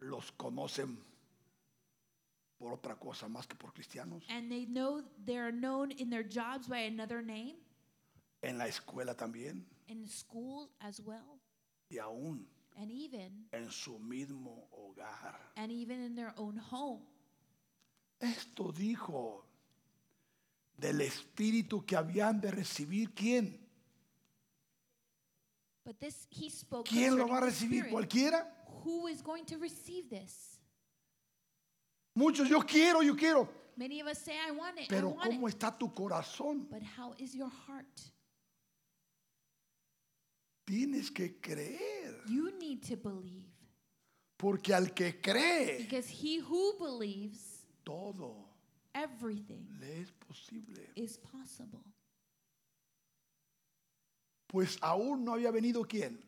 [0.00, 0.98] los conocen
[2.58, 4.24] por otra cosa más que por cristianos.
[4.28, 7.56] And they know they're known in their jobs by another name,
[8.42, 11.38] En la escuela también in school as well,
[11.90, 12.46] y aún
[12.78, 15.38] and even en su mismo hogar.
[15.56, 17.02] and even in their own home.
[18.20, 19.44] Esto dijo
[20.76, 23.58] del espíritu que habían de recibir quién.
[25.84, 27.88] But this he spoke ¿Quién lo va a recibir?
[27.88, 28.44] ¿Cualquiera?
[28.84, 30.58] Who is going to receive this?
[32.14, 33.48] Muchos, yo quiero, yo quiero.
[33.76, 35.54] Many of us say, I want it, I Pero want ¿cómo it.
[35.54, 36.66] está tu corazón?
[36.70, 37.86] But how is your heart?
[40.66, 42.22] Tienes que creer.
[42.26, 43.46] You need to believe.
[44.38, 48.45] Porque al que cree, Because he who believes, todo
[49.02, 50.80] everything le es posible.
[50.96, 51.80] is possible.
[54.46, 56.18] Pues aún no había venido quién?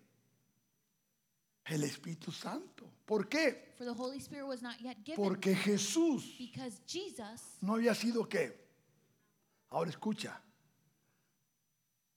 [1.64, 2.90] El Espíritu Santo.
[3.06, 3.72] ¿Por qué?
[3.76, 5.22] For the Holy Spirit was not yet given.
[5.24, 8.52] Porque Jesús Because Jesus, no había sido qué.
[9.70, 10.40] Ahora escucha.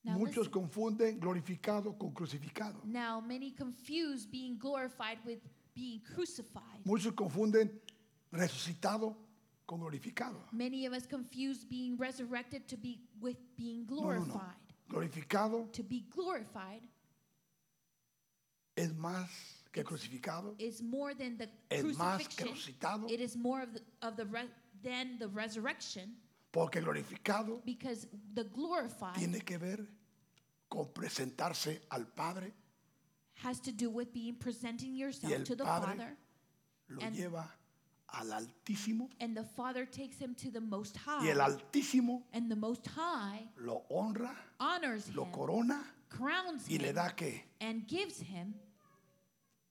[0.04, 2.80] now, Muchos listen, confunden glorificado con crucificado.
[2.84, 5.38] now many confuse being glorified with
[5.74, 6.84] being crucified.
[6.84, 7.70] Muchos confunden
[8.32, 9.31] resucitado con
[9.78, 10.36] glorificado.
[10.52, 14.56] Many of us confuse being resurrected to be with being No, no, glorified.
[14.90, 14.98] no.
[15.00, 16.82] Glorificado To be glorified
[18.76, 19.28] es más
[19.72, 20.54] que crucificado.
[20.58, 22.74] is more than the Es más que crucifixion.
[22.74, 23.10] resucitado.
[23.10, 24.48] It is more of the, of the re-
[24.82, 26.14] than the resurrection
[26.52, 29.78] Porque glorificado because the glorified tiene que ver
[30.68, 32.52] con presentarse al Padre
[33.42, 36.16] has to do with being presenting yourself el to the Padre Father
[36.90, 37.46] lo And- lleva
[38.12, 42.50] al Altísimo and the Father takes him to the Most y el High Altísimo and
[42.50, 47.42] the Most High lo honra, honors lo him, corona crowns y le him, da que
[47.60, 48.54] and gives him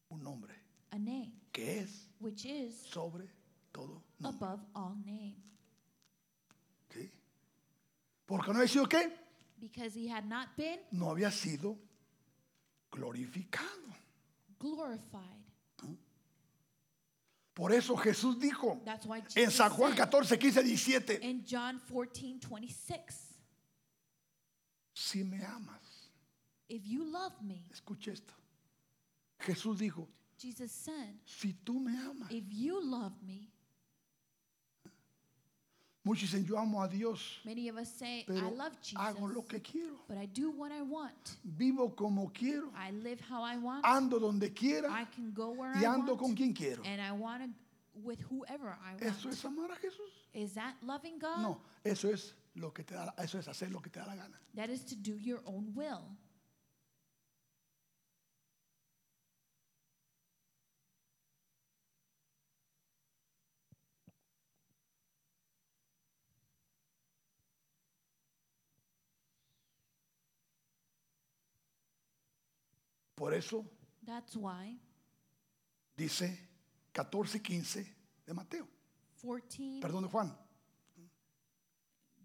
[0.09, 0.51] un nombre
[0.91, 3.27] a name que es which is sobre
[3.71, 4.45] todo nombre.
[4.47, 5.35] above all name
[6.93, 7.09] ¿sí?
[8.25, 9.11] Porque no había sido qué?
[9.59, 11.77] because he had not been No había sido
[12.91, 13.67] glorificado.
[14.59, 15.40] glorified.
[17.53, 18.81] Por eso Jesús dijo
[19.35, 23.37] en San Juan said 14, 15, 17, in John 14, 26,
[24.93, 26.09] si me amas,
[26.69, 28.33] if you love me, escuche esto.
[29.39, 33.50] Jesús dijo, Jesus said, si tú me amas, if you love me,
[36.03, 39.27] Muchos dicen, yo amo a Dios, Many of us say, pero I love Jesus, hago
[39.27, 39.99] lo que quiero.
[40.07, 41.37] but I do what I want.
[41.43, 42.71] Vivo como quiero.
[42.75, 43.83] I live how I want.
[43.85, 46.19] Ando donde quiera I can go where y I ando want.
[46.19, 46.81] con quien quiero.
[46.85, 47.49] And I want to
[48.03, 49.03] with whoever I want.
[49.03, 50.09] ¿Eso es amar a Jesús?
[50.33, 51.39] Is that loving God?
[51.41, 54.15] No, eso es lo que te da, eso es hacer lo que te da la
[54.15, 54.39] gana.
[54.55, 56.01] That is to do your own will.
[73.32, 73.65] Por eso
[74.05, 74.77] That's why
[75.95, 76.38] dice
[76.91, 78.67] 14, 15 de Mateo.
[79.21, 80.38] 14, Perdón, de Juan.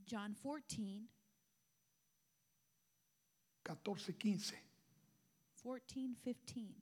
[0.04, 1.06] John 14,
[3.62, 4.56] 14, 15.
[5.62, 6.74] 14, 15.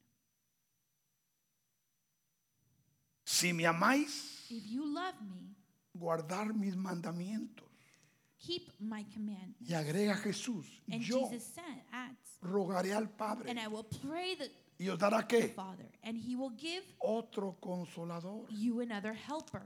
[3.25, 5.55] Si me amáis, If you love me,
[5.93, 7.64] guardar mis mandamientos.
[8.47, 9.68] Keep my commandments.
[9.68, 14.34] Y agrega Jesús, And yo Jesus said, adds, rogaré al Padre and I will pray
[14.36, 15.55] the y os dará qué?
[15.55, 18.47] Father, and he will give Otro consolador.
[18.51, 19.62] you another helper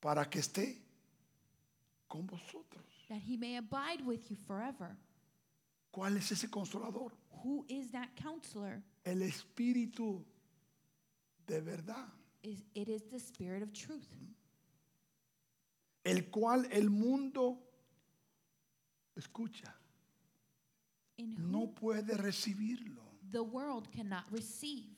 [0.00, 0.78] para que esté
[2.08, 2.82] con vosotros.
[3.08, 4.96] that he may abide with you forever.
[5.90, 7.12] ¿Cuál es ese consolador?
[7.44, 8.82] Who is that counselor?
[9.04, 10.24] El Espíritu
[11.46, 12.08] de verdad,
[12.42, 14.08] it is the spirit of truth,
[16.04, 17.58] el cual el mundo,
[19.16, 19.72] escucha,
[21.18, 23.02] no puede recibirlo.
[23.32, 24.90] the world cannot receive.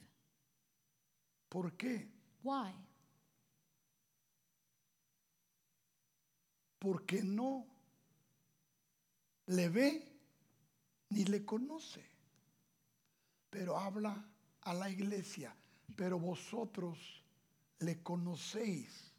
[1.49, 2.09] ¿Por qué?
[2.43, 2.73] Why?
[6.81, 7.65] Porque no
[9.47, 10.03] le ve
[11.11, 12.05] ni le conoce.
[13.51, 14.17] Pero habla
[14.63, 15.55] a la iglesia.
[15.97, 17.24] Pero vosotros
[17.85, 19.13] le conocéis.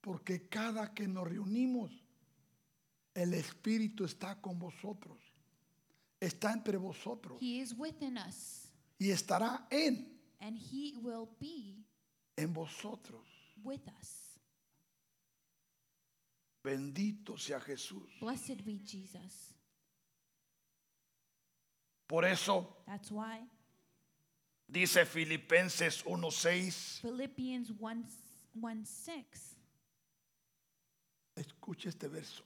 [0.00, 1.90] Porque cada que nos reunimos,
[3.14, 5.18] el Espíritu está con vosotros.
[6.20, 7.38] Está entre vosotros.
[7.40, 8.68] He is within us,
[8.98, 11.84] Y estará en, and he will be
[12.36, 13.26] en vosotros.
[13.64, 14.40] with us.
[16.64, 18.08] Bendito sea Jesús.
[18.20, 19.54] Blessed be Jesus.
[22.06, 23.40] Por eso That's why
[24.72, 27.00] dice Filipenses 1:6.
[27.02, 28.04] Philippians 1,
[28.54, 29.58] 1 6.
[31.34, 32.44] Escuche este verso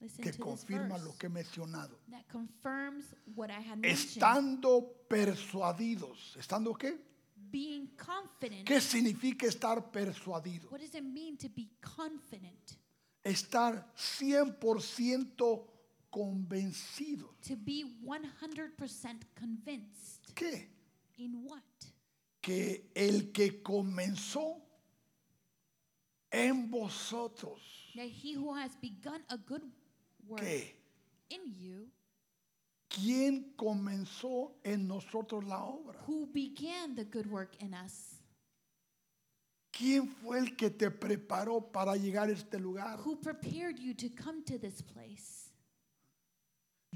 [0.00, 1.98] Listen que to this confirma verse lo que he mencionado.
[2.10, 4.16] that confirms what I had mentioned.
[4.22, 6.36] Estando persuadidos.
[6.36, 6.98] ¿Estando qué?
[7.50, 8.66] Being confident.
[8.66, 10.70] ¿Qué significa estar persuadido?
[10.70, 12.78] What does it mean to be confident?
[13.22, 15.66] Estar 100%
[16.10, 17.34] convencido.
[17.48, 20.34] To be 100% convinced.
[20.34, 20.73] ¿Qué?
[21.18, 21.62] In what?
[22.42, 24.60] Que el que comenzó
[26.30, 27.60] en vosotros.
[27.94, 29.62] That he who has begun a good
[30.26, 30.74] work ¿Qué?
[31.30, 31.88] in you,
[32.88, 35.98] ¿Quién comenzó en nosotros la obra?
[36.06, 38.20] who began the good work in us,
[39.72, 42.98] ¿Quién fue el que te preparó para llegar a este lugar?
[43.04, 45.43] who prepared you to come to this place.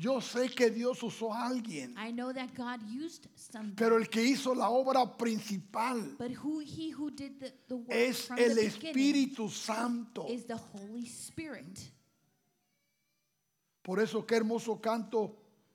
[0.01, 3.27] Yo sé que Dios usó a alguien, I know that God used
[3.75, 7.91] pero el que hizo la obra principal but who he who did the, the work
[7.91, 10.25] es from el the Espíritu Santo.
[10.29, 11.81] is the Holy Spirit.
[13.83, 15.35] Por eso qué hermoso canto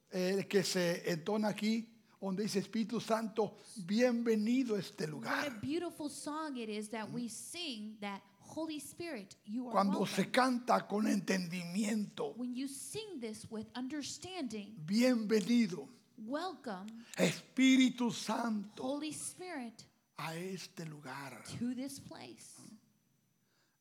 [0.10, 1.86] eh, el que se entona aquí,
[2.22, 5.60] donde dice Espíritu Santo, bienvenido a este What a lugar.
[5.62, 10.16] beautiful song it is that we sing that Holy Spirit, you are Cuando welcome.
[10.16, 15.88] se canta con entendimiento, When you sing this with understanding, bienvenido
[16.28, 16.86] welcome
[17.18, 19.84] Espíritu Santo Holy Spirit
[20.20, 21.42] a este lugar.
[21.60, 22.60] to this place.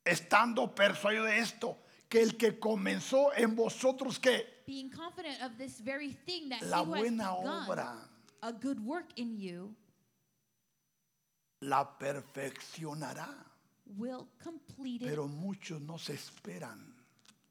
[0.05, 1.77] Estando persuadido de esto,
[2.09, 6.83] que el que comenzó en vosotros que Being confident of this very thing that la
[6.83, 8.09] he who has buena begun obra
[8.43, 9.75] a good work in you
[11.61, 13.29] la perfeccionará.
[13.99, 16.79] Will complete it, Pero muchos no se esperan.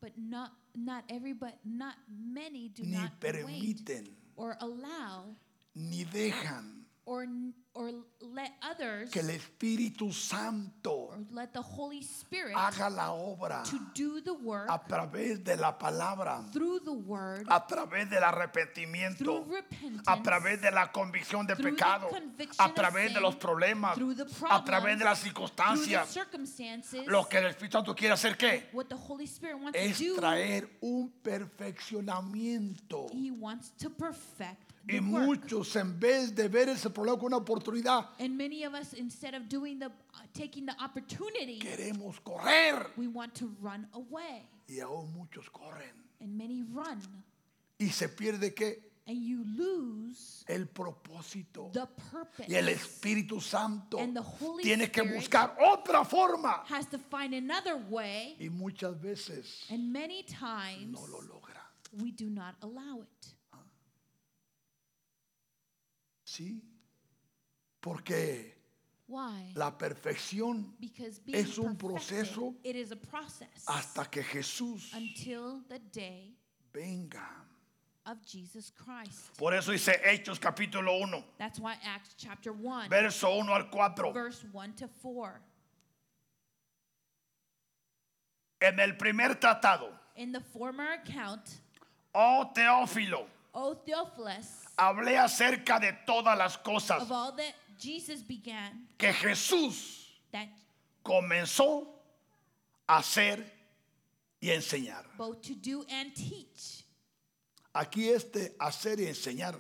[0.01, 4.07] But not not every, but not many do ni not wait permiten.
[4.35, 5.35] or allow
[5.75, 6.80] ni dejan
[7.11, 7.27] or
[7.73, 7.89] or
[8.21, 13.77] let others que el Espíritu Santo or let the Holy Spirit haga la obra to
[13.93, 19.17] do the work a través de la palabra, through the word, a través del arrepentimiento,
[19.23, 23.03] through repentance, a través de la convicción de through the pecado, conviction a of través
[23.07, 26.09] de sin, los problemas, through the a través de las through the circunstancias.
[26.09, 28.69] circumstances, Lo que el Espíritu Santo quiere hacer qué?
[28.73, 33.07] what the Holy Spirit wants Es to do, traer un perfeccionamiento.
[33.13, 35.25] He wants to perfect Y the work.
[35.25, 39.33] muchos en vez de ver ese problema como una oportunidad, And many of us, instead
[39.35, 39.89] of doing the,
[40.33, 42.87] taking the opportunity, queremos correr.
[42.97, 44.47] we want to run away.
[44.67, 45.91] Y aún muchos corren.
[46.19, 46.99] And many run.
[47.79, 48.91] Y se pierde qué?
[49.07, 51.71] And you lose El propósito.
[51.73, 52.47] the purpose.
[52.47, 56.63] Y el Espíritu Santo And the Holy tiene que Spirit buscar otra forma.
[56.69, 58.35] has to find another way.
[58.39, 61.61] Y muchas veces And many times no lo logra.
[61.99, 63.33] we do not allow it.
[66.31, 66.61] ¿Sí?
[67.81, 68.55] Porque
[69.07, 69.51] Why?
[69.55, 70.77] la perfección
[71.27, 76.33] es un proceso it is a process hasta que Jesús until the day
[76.71, 77.27] venga.
[78.05, 79.37] of Jesus Christ.
[79.37, 84.13] Por eso dice Hechos capítulo 1, That's why Acts chapter 1, verso 1 al 4.
[84.13, 85.41] verse 1 to 4.
[88.61, 91.59] En el primer tratado, In the former account,
[92.15, 98.87] oh Teófilo, O Theophilus, hablé acerca de todas las cosas of all that Jesus began,
[98.97, 100.47] que Jesús that
[101.03, 101.87] comenzó
[102.87, 103.43] a hacer
[104.41, 105.05] y enseñar.
[105.17, 106.85] both to do and teach,
[107.73, 109.55] Aquí este hacer y enseñar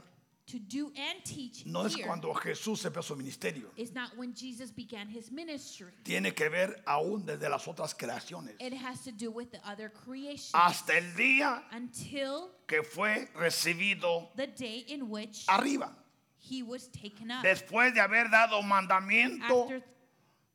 [0.51, 3.69] to do and teach no es here cuando Jesús empezó su ministerio.
[3.77, 5.91] is not when Jesus began his ministry.
[6.03, 8.55] Tiene que ver aún desde las otras creaciones.
[8.59, 14.29] It has to do with the other creation Hasta el día until que fue recibido
[14.35, 15.91] the day in which arriba.
[16.39, 17.43] he was taken up.
[17.43, 19.83] Después de haber dado mandamiento After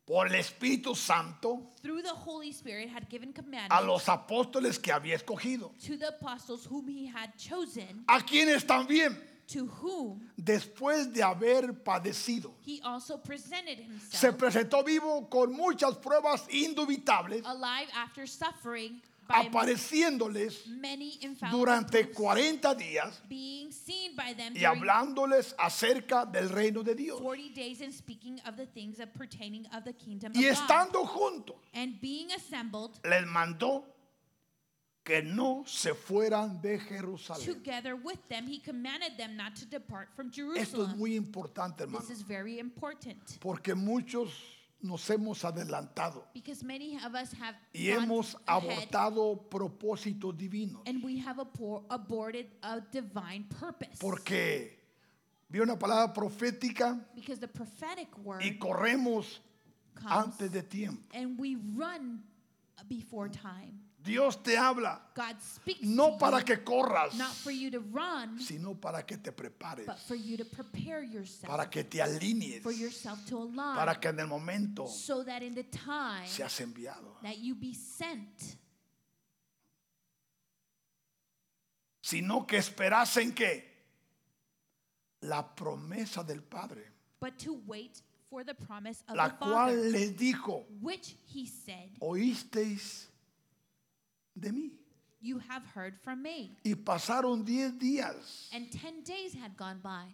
[0.05, 4.91] por el Espíritu Santo through the Holy Spirit had given a commandments los apóstoles que
[4.93, 5.71] había escogido.
[5.83, 9.17] to the apostles whom he had chosen, A quienes también,
[9.47, 15.95] to whom después de haber padecido, he also presented se himself presentó vivo con muchas
[15.97, 21.19] pruebas indubitables, alive after suffering by apareciéndoles many
[21.51, 27.19] durante proofs, 40 días being seen by them y hablándoles acerca del reino de Dios.
[27.21, 30.63] 40 days and speaking of the things pertaining of the kingdom Y of God.
[30.63, 33.83] estando juntos, And being assembled les mandó
[35.07, 37.45] que no se fueran de Jerusalén.
[37.45, 40.97] together with them, he commanded them not to depart from Esto es Jerusalem.
[40.97, 44.29] muy importante, hermano, This is very important porque muchos
[44.81, 50.81] nos hemos adelantado because many of us have y gone hemos ahead abortado propósitos divinos.
[50.85, 53.97] and we have abor- aborted a divine purpose.
[53.99, 54.77] Porque
[55.49, 59.39] vi una palabra profética because the prophetic word y corremos
[59.95, 61.01] comes antes de tiempo.
[61.13, 62.21] and we run
[62.89, 63.79] before time.
[64.07, 65.01] Dios te habla.
[65.13, 69.03] God speaks no to para you, que corras, not for you to run, sino para
[69.03, 73.19] que te prepares, but for you to prepare yourself, para que te alinees, for yourself
[73.27, 77.21] to align, para que en el momento so that in the time seas enviado.
[77.21, 78.55] that you be sent,
[82.01, 83.61] Sino que esperasen que
[85.23, 86.83] la promesa del Padre,
[87.19, 91.89] but to wait for the promise of la the cual les dijo, which he said,
[92.01, 93.06] oísteis
[94.39, 94.71] de mí.
[95.19, 96.51] You have heard from me.
[96.63, 100.13] Y pasaron diez días And 10 days had gone by,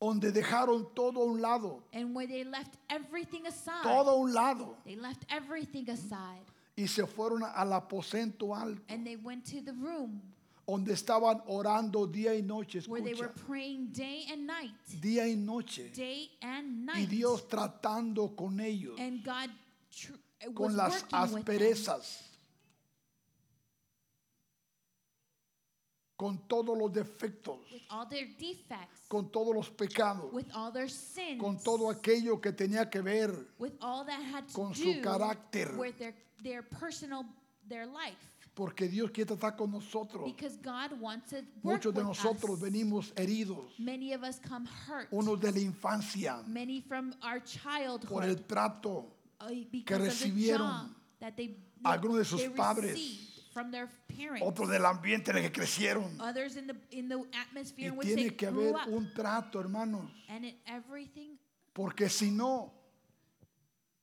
[0.00, 4.32] donde dejaron todo a un lado, and where they left everything aside, todo a un
[4.32, 6.44] lado, they left everything aside,
[6.76, 10.20] y se fueron al aposento alto, and they went to the room
[10.66, 15.26] donde estaban orando día y noche, where they were escucha, praying day and night, día
[15.26, 17.08] y noche, day and y night.
[17.08, 19.50] Dios tratando con ellos, and God
[19.90, 20.12] tr-
[20.46, 22.22] was con las working with them asperezas,
[26.26, 30.90] con todos los defectos, with all their defects, con todos los pecados, with all their
[30.90, 35.00] sins, con todo aquello que tenía que ver with all that had to con su
[35.00, 35.76] carácter.
[35.78, 37.24] with their, their personal,
[37.68, 38.16] their life.
[38.56, 40.24] Porque Dios quiere tratar con nosotros.
[41.62, 42.60] Muchos de nosotros us.
[42.60, 45.06] venimos heridos, Many of us come hurt.
[45.12, 48.08] unos de la infancia, Many from our childhood.
[48.08, 49.12] por el trato,
[49.42, 50.92] uh, the recibieron
[51.84, 53.88] algunos de sus padres, from their
[54.18, 54.42] parents.
[54.46, 56.20] otros del ambiente en el que crecieron.
[56.20, 58.88] Others in the in the atmosphere Y in which they tiene que grew haber up.
[58.92, 61.38] un trato, hermanos, and in everything
[61.72, 62.70] porque si no,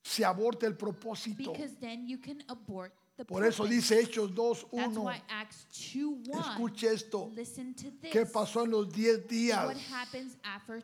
[0.04, 1.54] se aborta el propósito.
[1.54, 6.28] because then you can abort the Por eso dice Hechos That's 2.1, why Acts 2
[6.28, 6.42] 1.
[6.42, 8.12] escuche esto, Listen to this.
[8.12, 9.66] ¿qué pasó en los 10 días?
[9.68, 10.82] What happens after,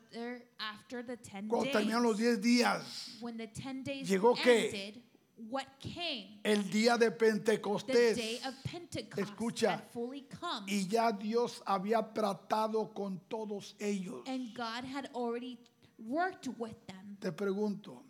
[0.60, 5.02] after the 10 Cuando terminaron los 10 días, when the 10 days ¿Llegó qué?
[5.50, 6.40] What came?
[6.44, 9.72] el día de The Pentecostés, day of Pentecost Escucha.
[9.72, 10.66] had fully come.
[10.68, 14.24] y ya Dios había tratado con todos ellos.
[14.28, 15.58] and God had already
[15.98, 17.18] worked with them.
[17.20, 18.04] Te pregunto,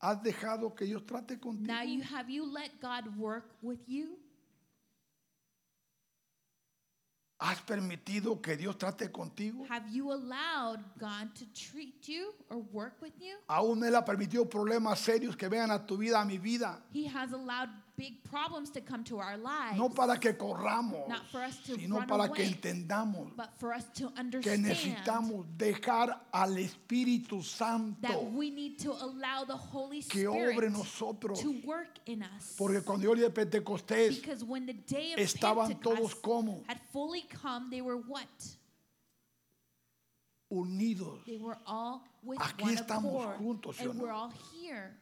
[0.00, 1.66] ¿has dejado que Dios trate contigo?
[1.66, 4.18] Now you have you let God work with you?
[7.42, 9.66] ¿Has ¿Has permitido que Dios trate contigo?
[9.68, 13.36] Have you allowed God to treat you or work with you?
[13.48, 16.80] Aún Él ha permitido problemas serios que vengan a tu vida, a mi vida.
[16.92, 19.76] He has allowed big problems to come to our lives.
[19.78, 23.72] No para que corramos, Not for us to sino run para que entendamos but for
[23.74, 29.56] us to que understand necesitamos dejar al Espíritu Santo that we need to allow the
[29.56, 31.40] Holy que Spirit obre en nosotros.
[31.40, 32.54] to work in us.
[32.56, 37.22] Porque cuando yo Pentecostés Because when the day of estaban todos Pentecost como had fully
[37.42, 38.26] come, they were what?
[40.50, 41.18] unidos.
[41.26, 43.38] They were all with Aquí one estamos accord.
[43.38, 44.04] juntos, ¿sí o and no?
[44.04, 44.94] we're all here.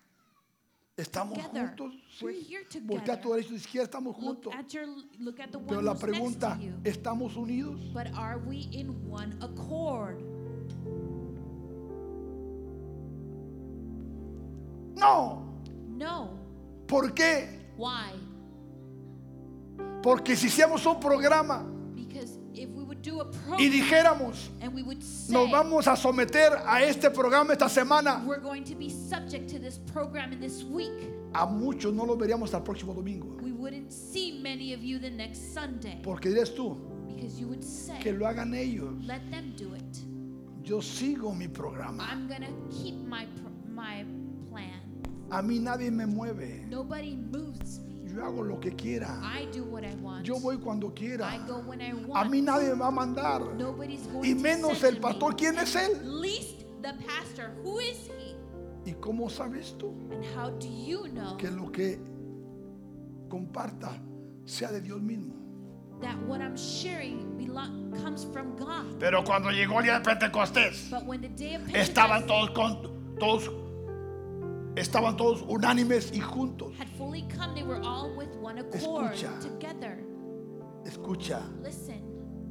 [1.00, 1.68] Estamos together.
[1.76, 1.92] juntos.
[2.18, 2.56] Sí.
[2.86, 4.54] Porque a tu derecha y tu izquierda estamos Look juntos.
[4.54, 4.86] at your
[5.18, 6.72] look at the Pero one la who's next pregunta, to you.
[6.84, 7.80] ¿estamos unidos?
[7.92, 10.20] But are we in one accord?
[14.96, 15.42] No.
[15.88, 16.38] No.
[16.86, 17.48] ¿Por qué?
[17.76, 18.12] Why?
[20.02, 21.64] Porque si hiciéramos un programa
[23.58, 24.50] y dijéramos,
[25.28, 28.22] nos vamos a someter a este programa esta semana,
[31.32, 33.36] a muchos no los veríamos al próximo domingo.
[33.42, 36.76] we wouldn't see many of you the next Sunday Porque dirías tú,
[38.02, 38.92] que lo hagan ellos.
[39.06, 39.98] let them do it.
[40.62, 42.04] Yo sigo mi programa.
[42.10, 44.04] I'm going to keep my pro- my
[44.50, 44.80] plan.
[45.30, 46.66] A mí nadie me mueve.
[46.68, 47.89] Nobody moves me.
[48.12, 49.20] Yo hago lo que quiera.
[49.22, 50.24] I do what I want.
[50.24, 51.26] Yo voy cuando quiera.
[51.26, 53.40] I go when I A mí nadie me va a mandar.
[53.56, 55.36] Nobody's going Y to menos el pastor.
[55.36, 56.20] ¿Quién es él?
[56.20, 57.52] Least the pastor.
[57.62, 58.36] Who is he?
[58.84, 61.98] ¿Y cómo sabes tú And how do you know que lo que
[63.28, 64.00] comparta
[64.44, 65.34] sea de Dios mismo?
[66.00, 68.98] that what I'm sharing belong, comes from God?
[68.98, 72.50] Pero cuando llegó el día de Pentecostés, But when the day of estaban Pentecost todos
[72.50, 73.50] con todos
[74.80, 76.72] estaban todos unánimes y juntos.
[76.78, 79.40] had fully come, they were all with one accord Escucha.
[79.40, 80.04] together.
[80.84, 81.42] Escucha,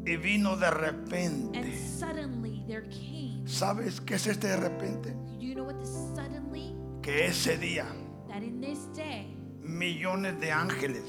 [0.05, 1.77] y vino de And repente.
[1.99, 3.41] suddenly there came.
[3.45, 5.11] ¿Sabes qué es este de repente?
[5.39, 6.75] Do you know what the suddenly?
[7.01, 7.86] Que ese día
[8.27, 11.03] That in this day, millones de ángeles,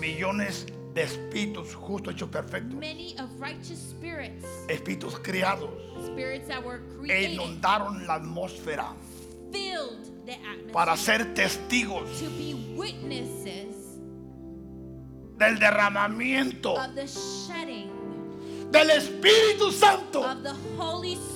[0.00, 5.70] millones de espíritus justos hechos perfectos, many of righteous spirits, espíritus criados,
[6.06, 8.94] spirits that were e created, inundaron la atmósfera.
[9.52, 10.72] Filled the atmosphere.
[10.72, 13.98] Para ser testigos to be witnesses
[15.36, 17.90] del derramamiento of the shedding
[18.70, 20.22] del Espíritu Santo.
[20.24, 21.33] of the Holy Spirit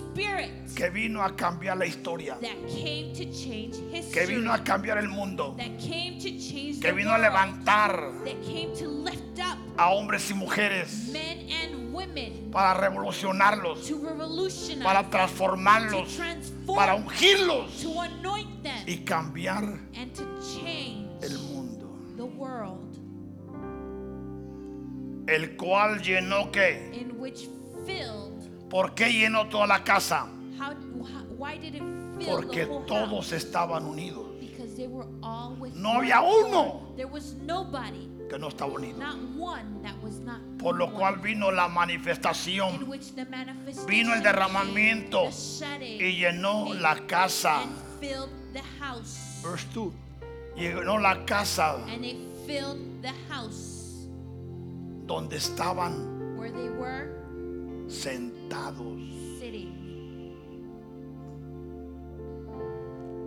[0.74, 3.76] que vino a cambiar la historia, that came to change
[4.12, 8.12] que vino a cambiar el mundo, that came to change que the vino a levantar
[8.24, 14.00] that came to lift up a hombres y mujeres men and women para revolucionarlos, to
[14.82, 21.38] para to transformarlos, transform, para ungirlos to anoint them, y cambiar and to change el
[21.52, 22.98] mundo, the world
[25.28, 27.48] el cual llenó que, in which
[27.86, 28.37] filled
[28.68, 30.26] ¿por qué llenó toda la casa?
[30.58, 31.82] how, how why did it
[32.18, 33.32] fill Porque the whole todos house?
[33.32, 36.92] estaban unidos, because they were all with No había uno.
[36.96, 38.98] there was nobody que no estaba unido.
[38.98, 43.24] not one that was not Por lo one, cual vino la in manifestación which the
[43.26, 47.62] manifestation Vino el derramamiento the shedding y llenó la casa.
[47.62, 49.92] and filled the house Verse 2.
[50.56, 52.16] Llenó la casa and they
[52.46, 54.08] filled the house
[55.06, 57.08] donde estaban where they were
[57.88, 58.98] sentados.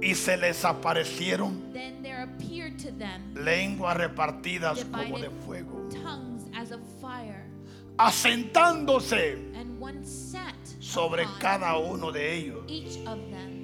[0.03, 1.61] Y se les aparecieron
[3.35, 7.45] lenguas repartidas como de fuego, tongues as of fire.
[7.97, 9.37] asentándose
[10.79, 12.63] sobre cada uno de ellos.
[12.67, 13.61] each of them.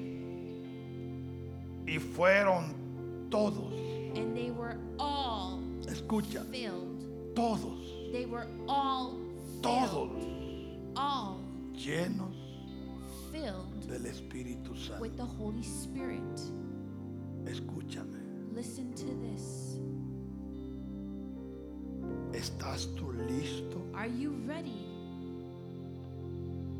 [1.88, 2.76] Y fueron
[3.32, 3.74] todos,
[5.88, 6.46] escucha,
[7.34, 7.80] todos,
[9.62, 10.37] todos
[10.98, 11.38] all
[11.74, 12.36] llenos
[13.32, 15.02] filled del Espíritu Santo.
[15.02, 16.22] with the Holy Spirit.
[17.46, 18.20] Escúchame,
[18.54, 19.80] listen to this.
[22.34, 23.78] ¿estás tú listo?
[23.94, 24.86] are you ready?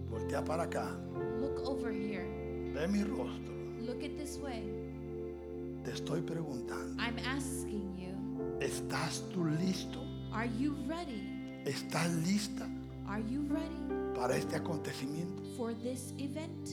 [0.10, 0.98] Voltea para acá,
[1.40, 2.26] look over here.
[2.74, 3.54] Ve mi rostro.
[3.82, 4.64] look at this way.
[5.84, 8.14] Te estoy preguntando, I'm asking you
[8.60, 10.00] ¿estás tú listo?
[10.34, 11.62] are you ready?
[11.66, 12.68] ¿Estás lista?
[13.08, 13.87] Are you ready
[14.18, 15.44] para este acontecimiento?
[15.56, 16.70] for this event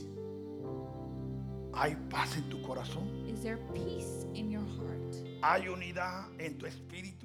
[1.77, 3.05] ¿Hay paz en tu corazón?
[3.29, 7.24] is there peace in your heart ¿Hay unidad en tu espíritu?